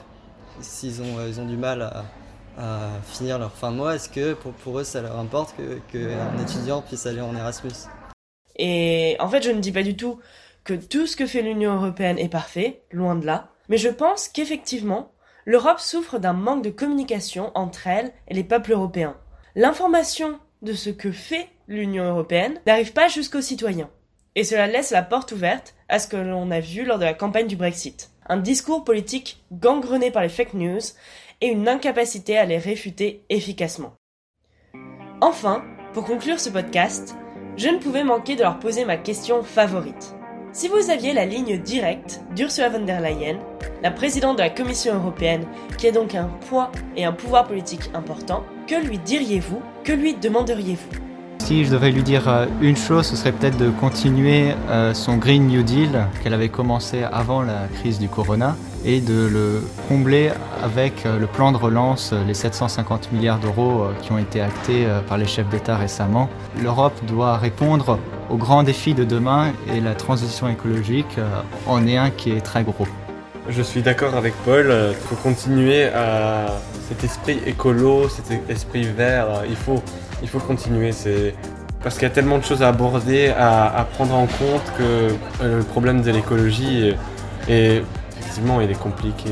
S'ils 0.61 1.02
ont, 1.02 1.18
euh, 1.18 1.44
du 1.44 1.56
mal 1.56 1.82
à, 1.82 2.04
finir 3.04 3.38
leur 3.38 3.52
fin 3.52 3.70
mois, 3.70 3.94
est-ce 3.94 4.08
que 4.11 4.34
pour 4.34 4.78
eux, 4.78 4.84
ça 4.84 5.00
leur 5.00 5.18
importe 5.18 5.54
qu'un 5.90 6.38
étudiant 6.38 6.82
puisse 6.82 7.06
aller 7.06 7.22
en 7.22 7.34
Erasmus? 7.34 7.88
Et 8.56 9.16
en 9.20 9.28
fait, 9.28 9.42
je 9.42 9.50
ne 9.50 9.61
dis 9.61 9.72
pas 9.72 9.82
du 9.82 9.96
tout 9.96 10.20
que 10.62 10.75
tout 10.75 11.06
ce 11.06 11.16
que 11.16 11.26
fait 11.26 11.42
l'Union 11.42 11.75
européenne 11.75 12.18
est 12.18 12.28
parfait, 12.28 12.82
loin 12.90 13.14
de 13.14 13.25
là, 13.25 13.49
mais 13.68 13.78
je 13.78 13.88
pense 13.88 14.28
qu'effectivement, 14.28 15.12
l'Europe 15.46 15.80
souffre 15.80 16.18
d'un 16.18 16.34
manque 16.34 16.62
de 16.62 16.70
communication 16.70 17.50
entre 17.54 17.87
elle 17.87 18.12
et 18.28 18.34
les 18.34 18.44
peuples 18.44 18.72
européens. 18.72 19.16
L'information 19.54 20.38
de 20.61 20.72
ce 20.72 20.90
que 20.90 21.11
fait 21.11 21.49
l'Union 21.68 22.04
européenne 22.04 22.61
n'arrive 22.66 22.92
pas 22.92 23.08
jusqu'aux 23.08 23.40
citoyens. 23.40 23.90
Et 24.34 24.44
cela 24.44 24.66
laisse 24.66 24.90
la 24.90 25.02
porte 25.02 25.32
ouverte 25.32 25.74
à 25.88 25.98
ce 25.98 26.08
que 26.08 26.16
l'on 26.16 26.50
a 26.50 26.60
vu 26.60 26.84
lors 26.84 26.98
de 26.98 27.04
la 27.04 27.14
campagne 27.14 27.46
du 27.46 27.56
Brexit. 27.56 28.10
Un 28.26 28.38
discours 28.38 28.84
politique 28.84 29.42
gangrené 29.52 30.10
par 30.10 30.22
les 30.22 30.28
fake 30.28 30.54
news 30.54 30.80
et 31.40 31.48
une 31.48 31.68
incapacité 31.68 32.38
à 32.38 32.44
les 32.44 32.58
réfuter 32.58 33.24
efficacement. 33.28 33.94
Enfin, 35.20 35.62
pour 35.92 36.04
conclure 36.04 36.40
ce 36.40 36.48
podcast, 36.48 37.14
je 37.56 37.68
ne 37.68 37.78
pouvais 37.78 38.04
manquer 38.04 38.34
de 38.34 38.42
leur 38.42 38.58
poser 38.58 38.84
ma 38.84 38.96
question 38.96 39.42
favorite. 39.42 40.14
Si 40.54 40.68
vous 40.68 40.90
aviez 40.90 41.12
la 41.12 41.26
ligne 41.26 41.58
directe 41.58 42.20
d'Ursula 42.34 42.70
von 42.70 42.84
der 42.84 43.00
Leyen, 43.00 43.38
la 43.82 43.90
présidente 43.90 44.36
de 44.36 44.42
la 44.42 44.50
Commission 44.50 44.94
européenne, 44.94 45.46
qui 45.78 45.88
a 45.88 45.92
donc 45.92 46.14
un 46.14 46.28
poids 46.48 46.70
et 46.96 47.04
un 47.04 47.12
pouvoir 47.12 47.46
politique 47.46 47.90
important, 47.94 48.44
que 48.66 48.74
lui 48.74 48.98
diriez-vous 48.98 49.62
Que 49.84 49.92
lui 49.92 50.14
demanderiez-vous? 50.14 51.12
Si 51.42 51.64
je 51.64 51.72
devais 51.72 51.90
lui 51.90 52.04
dire 52.04 52.28
euh, 52.28 52.46
une 52.61 52.76
chose, 52.76 53.04
ce 53.06 53.16
serait 53.16 53.32
peut-être 53.32 53.56
de 53.56 53.68
continuer 53.68 54.54
euh, 54.70 54.94
son 54.94 55.16
Green 55.16 55.49
New 55.49 55.64
Deal 55.64 56.06
qu'elle 56.22 56.34
avait 56.34 56.49
commencé 56.49 57.02
avant 57.02 57.42
la 57.42 57.66
crise 57.80 57.99
du 57.99 58.08
corona 58.08 58.56
et 58.84 59.00
de 59.00 59.26
le 59.26 59.64
combler 59.88 60.30
avec 60.62 61.04
euh, 61.04 61.18
le 61.18 61.26
plan 61.26 61.50
de 61.50 61.56
relance, 61.56 62.14
les 62.28 62.34
750 62.34 63.11
milliards 63.11 63.40
d'euros 63.40 63.88
qui 64.02 64.12
ont 64.12 64.18
été 64.18 64.40
actés 64.40 64.87
par 65.09 65.18
les 65.18 65.26
chefs 65.26 65.48
d'État 65.48 65.76
récemment. 65.76 66.31
L'Europe 66.62 66.94
doit 67.09 67.38
répondre 67.38 67.98
aux 68.31 68.37
grands 68.37 68.62
défis 68.62 68.94
de 68.94 69.02
demain 69.02 69.52
et 69.74 69.81
la 69.81 69.94
transition 69.96 70.48
écologique 70.48 71.18
en 71.66 71.87
est 71.88 71.96
un 71.96 72.11
qui 72.11 72.31
est 72.31 72.40
très 72.40 72.62
gros. 72.62 72.87
Je 73.48 73.62
suis 73.62 73.83
d'accord 73.83 74.14
avec 74.14 74.35
Paul, 74.44 74.72
il 74.90 75.09
faut 75.09 75.16
continuer 75.16 75.87
à 75.87 76.46
cet 76.88 77.02
esprit 77.02 77.40
écolo, 77.44 78.09
cet 78.09 78.48
esprit 78.48 78.85
vert, 78.85 79.42
il 79.48 79.57
faut 79.57 79.83
il 80.22 80.28
faut 80.28 80.38
continuer. 80.38 80.92
C'est 80.92 81.35
parce 81.82 81.96
qu'il 81.96 82.04
y 82.04 82.11
a 82.11 82.14
tellement 82.14 82.38
de 82.38 82.44
choses 82.44 82.62
à 82.62 82.68
aborder, 82.68 83.28
à, 83.37 83.87
prendre 83.94 84.14
en 84.14 84.26
compte 84.26 84.62
que 84.78 84.82
euh, 85.42 85.58
le 85.58 85.64
problème 85.64 86.02
de 86.02 86.11
l'écologie 86.11 86.94
est, 87.48 87.82
effectivement 88.18 88.61
il 88.61 88.70
est 88.70 88.78
compliqué. 88.78 89.30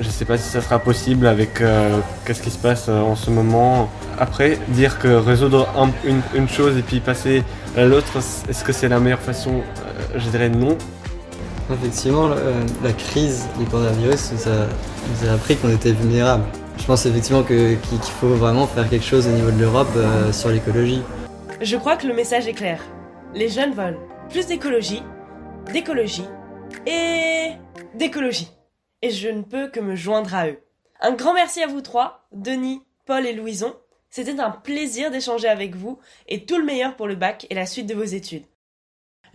Je 0.00 0.06
ne 0.06 0.12
sais 0.12 0.26
pas 0.26 0.36
si 0.36 0.48
ça 0.48 0.60
sera 0.60 0.78
possible 0.78 1.26
avec 1.26 1.60
euh, 1.60 1.98
qu'est-ce 2.24 2.42
qui 2.42 2.50
se 2.50 2.58
passe 2.58 2.86
euh, 2.88 3.00
en 3.00 3.16
ce 3.16 3.30
moment. 3.30 3.88
Après, 4.18 4.58
dire 4.68 4.98
que 4.98 5.08
résoudre 5.08 5.66
une, 6.04 6.48
chose 6.48 6.76
et 6.76 6.82
puis 6.82 7.00
passer 7.00 7.42
à 7.76 7.84
l'autre, 7.84 8.18
est-ce 8.48 8.64
que 8.64 8.72
c'est 8.72 8.88
la 8.88 9.00
meilleure 9.00 9.18
façon? 9.20 9.62
Je 10.14 10.28
dirais 10.28 10.50
non. 10.50 10.76
Effectivement, 11.72 12.28
la 12.82 12.92
crise 12.92 13.46
du 13.58 13.64
coronavirus 13.66 14.32
nous 14.32 14.52
a, 14.52 14.66
nous 14.66 15.28
a 15.28 15.34
appris 15.34 15.56
qu'on 15.56 15.68
était 15.68 15.92
vulnérable. 15.92 16.44
Je 16.78 16.86
pense 16.86 17.04
effectivement 17.04 17.42
qu'il 17.42 17.76
faut 18.20 18.34
vraiment 18.34 18.66
faire 18.66 18.88
quelque 18.88 19.04
chose 19.04 19.26
au 19.26 19.30
niveau 19.30 19.50
de 19.50 19.58
l'Europe 19.58 19.88
euh, 19.96 20.32
sur 20.32 20.48
l'écologie. 20.48 21.02
Je 21.60 21.76
crois 21.76 21.96
que 21.96 22.06
le 22.06 22.14
message 22.14 22.48
est 22.48 22.54
clair. 22.54 22.82
Les 23.34 23.48
jeunes 23.48 23.74
veulent 23.74 23.98
plus 24.30 24.46
d'écologie, 24.46 25.02
d'écologie 25.72 26.24
et 26.86 27.50
d'écologie. 27.94 28.50
Et 29.02 29.10
je 29.10 29.28
ne 29.28 29.42
peux 29.42 29.68
que 29.68 29.80
me 29.80 29.96
joindre 29.96 30.34
à 30.34 30.48
eux. 30.48 30.60
Un 31.00 31.12
grand 31.12 31.34
merci 31.34 31.62
à 31.62 31.66
vous 31.66 31.82
trois, 31.82 32.26
Denis, 32.32 32.82
Paul 33.06 33.26
et 33.26 33.34
Louison. 33.34 33.74
C'était 34.10 34.40
un 34.40 34.50
plaisir 34.50 35.10
d'échanger 35.10 35.48
avec 35.48 35.76
vous 35.76 35.98
et 36.26 36.46
tout 36.46 36.56
le 36.56 36.64
meilleur 36.64 36.96
pour 36.96 37.06
le 37.06 37.14
bac 37.14 37.46
et 37.50 37.54
la 37.54 37.66
suite 37.66 37.86
de 37.86 37.94
vos 37.94 38.04
études. 38.04 38.46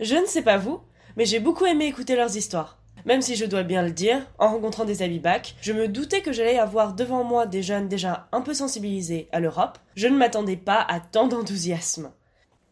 Je 0.00 0.16
ne 0.16 0.26
sais 0.26 0.42
pas 0.42 0.56
vous, 0.56 0.80
mais 1.16 1.24
j'ai 1.24 1.38
beaucoup 1.38 1.66
aimé 1.66 1.86
écouter 1.86 2.16
leurs 2.16 2.36
histoires. 2.36 2.78
Même 3.04 3.20
si 3.20 3.36
je 3.36 3.44
dois 3.44 3.64
bien 3.64 3.82
le 3.82 3.90
dire, 3.90 4.26
en 4.38 4.48
rencontrant 4.48 4.86
des 4.86 5.18
bac, 5.18 5.56
je 5.60 5.72
me 5.72 5.88
doutais 5.88 6.22
que 6.22 6.32
j'allais 6.32 6.58
avoir 6.58 6.94
devant 6.94 7.22
moi 7.22 7.46
des 7.46 7.62
jeunes 7.62 7.88
déjà 7.88 8.28
un 8.32 8.40
peu 8.40 8.54
sensibilisés 8.54 9.28
à 9.30 9.40
l'Europe. 9.40 9.78
Je 9.94 10.08
ne 10.08 10.16
m'attendais 10.16 10.56
pas 10.56 10.80
à 10.80 11.00
tant 11.00 11.28
d'enthousiasme. 11.28 12.12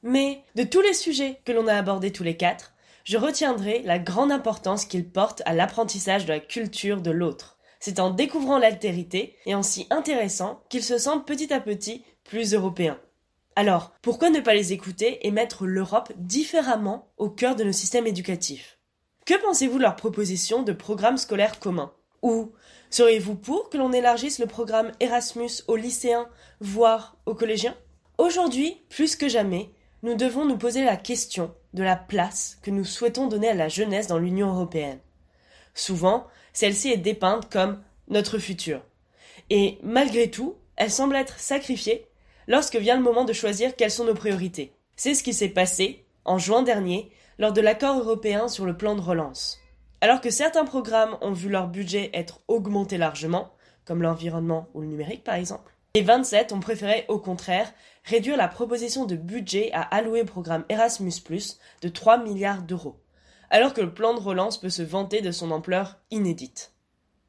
Mais 0.02 0.42
de 0.54 0.62
tous 0.62 0.80
les 0.80 0.94
sujets 0.94 1.38
que 1.44 1.52
l'on 1.52 1.68
a 1.68 1.74
abordés 1.74 2.12
tous 2.12 2.22
les 2.22 2.36
quatre, 2.36 2.72
je 3.04 3.18
retiendrai 3.18 3.82
la 3.84 3.98
grande 3.98 4.32
importance 4.32 4.86
qu'ils 4.86 5.08
portent 5.08 5.42
à 5.44 5.52
l'apprentissage 5.52 6.24
de 6.24 6.32
la 6.32 6.40
culture 6.40 7.02
de 7.02 7.10
l'autre. 7.10 7.58
C'est 7.78 8.00
en 8.00 8.10
découvrant 8.10 8.58
l'altérité 8.58 9.36
et 9.44 9.54
en 9.54 9.62
s'y 9.62 9.86
intéressant 9.90 10.62
qu'ils 10.70 10.84
se 10.84 10.98
sentent 10.98 11.26
petit 11.26 11.52
à 11.52 11.60
petit 11.60 12.04
plus 12.24 12.54
européens. 12.54 12.98
Alors, 13.54 13.92
pourquoi 14.00 14.30
ne 14.30 14.40
pas 14.40 14.54
les 14.54 14.72
écouter 14.72 15.26
et 15.26 15.30
mettre 15.30 15.66
l'Europe 15.66 16.12
différemment 16.16 17.12
au 17.18 17.28
cœur 17.28 17.54
de 17.54 17.64
nos 17.64 17.72
systèmes 17.72 18.06
éducatifs? 18.06 18.78
Que 19.24 19.40
pensez-vous 19.40 19.78
de 19.78 19.82
leur 19.82 19.96
proposition 19.96 20.62
de 20.62 20.72
programme 20.72 21.16
scolaire 21.16 21.58
commun? 21.60 21.92
Ou 22.22 22.52
seriez-vous 22.90 23.34
pour 23.34 23.70
que 23.70 23.78
l'on 23.78 23.92
élargisse 23.92 24.38
le 24.38 24.46
programme 24.46 24.92
Erasmus 25.00 25.62
aux 25.68 25.76
lycéens, 25.76 26.28
voire 26.60 27.16
aux 27.26 27.34
collégiens? 27.34 27.76
Aujourd'hui, 28.18 28.80
plus 28.88 29.16
que 29.16 29.28
jamais, 29.28 29.70
nous 30.02 30.14
devons 30.14 30.44
nous 30.44 30.56
poser 30.56 30.84
la 30.84 30.96
question 30.96 31.54
de 31.74 31.82
la 31.82 31.96
place 31.96 32.58
que 32.62 32.70
nous 32.70 32.84
souhaitons 32.84 33.26
donner 33.26 33.48
à 33.48 33.54
la 33.54 33.68
jeunesse 33.68 34.06
dans 34.06 34.18
l'Union 34.18 34.48
européenne. 34.52 34.98
Souvent, 35.74 36.26
celle-ci 36.52 36.90
est 36.90 36.98
dépeinte 36.98 37.50
comme 37.50 37.82
notre 38.08 38.38
futur. 38.38 38.82
Et 39.50 39.78
malgré 39.82 40.30
tout, 40.30 40.56
elle 40.76 40.90
semble 40.90 41.16
être 41.16 41.38
sacrifiée 41.38 42.06
lorsque 42.46 42.76
vient 42.76 42.96
le 42.96 43.02
moment 43.02 43.24
de 43.24 43.32
choisir 43.32 43.76
quelles 43.76 43.90
sont 43.90 44.04
nos 44.04 44.14
priorités. 44.14 44.72
C'est 44.96 45.14
ce 45.14 45.22
qui 45.22 45.32
s'est 45.32 45.48
passé 45.48 46.04
en 46.24 46.38
juin 46.38 46.62
dernier 46.62 47.10
lors 47.42 47.52
de 47.52 47.60
l'accord 47.60 47.98
européen 47.98 48.46
sur 48.46 48.64
le 48.64 48.76
plan 48.76 48.94
de 48.94 49.00
relance. 49.00 49.58
Alors 50.00 50.20
que 50.20 50.30
certains 50.30 50.64
programmes 50.64 51.16
ont 51.22 51.32
vu 51.32 51.48
leur 51.48 51.66
budget 51.66 52.08
être 52.14 52.38
augmenté 52.46 52.98
largement, 52.98 53.52
comme 53.84 54.00
l'environnement 54.00 54.68
ou 54.74 54.80
le 54.80 54.86
numérique 54.86 55.24
par 55.24 55.34
exemple, 55.34 55.74
les 55.96 56.02
27 56.02 56.52
ont 56.52 56.60
préféré 56.60 57.04
au 57.08 57.18
contraire 57.18 57.74
réduire 58.04 58.36
la 58.36 58.46
proposition 58.46 59.06
de 59.06 59.16
budget 59.16 59.72
à 59.72 59.82
allouer 59.82 60.22
au 60.22 60.24
programme 60.24 60.64
Erasmus⁇ 60.68 61.10
de 61.82 61.88
3 61.88 62.18
milliards 62.18 62.62
d'euros, 62.62 63.00
alors 63.50 63.74
que 63.74 63.80
le 63.80 63.92
plan 63.92 64.14
de 64.14 64.20
relance 64.20 64.60
peut 64.60 64.70
se 64.70 64.82
vanter 64.82 65.20
de 65.20 65.32
son 65.32 65.50
ampleur 65.50 65.98
inédite. 66.12 66.72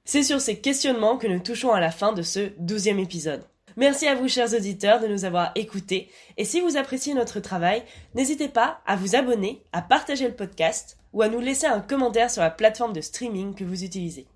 C'est 0.06 0.22
sur 0.22 0.40
ces 0.40 0.62
questionnements 0.62 1.18
que 1.18 1.26
nous 1.26 1.40
touchons 1.40 1.72
à 1.72 1.80
la 1.80 1.90
fin 1.90 2.14
de 2.14 2.22
ce 2.22 2.52
douzième 2.60 3.00
épisode. 3.00 3.46
Merci 3.76 4.08
à 4.08 4.16
vous, 4.16 4.28
chers 4.28 4.54
auditeurs, 4.54 5.00
de 5.00 5.08
nous 5.08 5.26
avoir 5.26 5.52
écoutés. 5.56 6.10
Et 6.38 6.46
si 6.46 6.62
vous 6.62 6.78
appréciez 6.78 7.14
notre 7.14 7.40
travail, 7.40 7.84
n'hésitez 8.14 8.48
pas 8.48 8.82
à 8.86 8.96
vous 8.96 9.16
abonner, 9.16 9.64
à 9.72 9.82
partager 9.82 10.28
le 10.28 10.36
podcast 10.36 10.98
ou 11.12 11.22
à 11.22 11.28
nous 11.28 11.40
laisser 11.40 11.66
un 11.66 11.82
commentaire 11.82 12.30
sur 12.30 12.42
la 12.42 12.52
plateforme 12.52 12.94
de 12.94 13.02
streaming 13.02 13.56
que 13.56 13.64
vous 13.64 13.84
utilisez. 13.84 14.28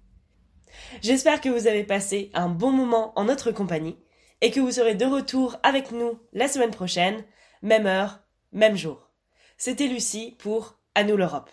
J'espère 1.01 1.41
que 1.41 1.49
vous 1.49 1.67
avez 1.67 1.83
passé 1.83 2.31
un 2.33 2.49
bon 2.49 2.71
moment 2.71 3.13
en 3.15 3.25
notre 3.25 3.51
compagnie 3.51 3.97
et 4.41 4.51
que 4.51 4.59
vous 4.59 4.71
serez 4.71 4.95
de 4.95 5.05
retour 5.05 5.57
avec 5.63 5.91
nous 5.91 6.19
la 6.33 6.47
semaine 6.47 6.71
prochaine, 6.71 7.23
même 7.61 7.85
heure, 7.85 8.21
même 8.51 8.75
jour. 8.75 9.11
C'était 9.57 9.87
Lucie 9.87 10.35
pour 10.39 10.79
À 10.95 11.03
nous 11.03 11.17
l'Europe. 11.17 11.49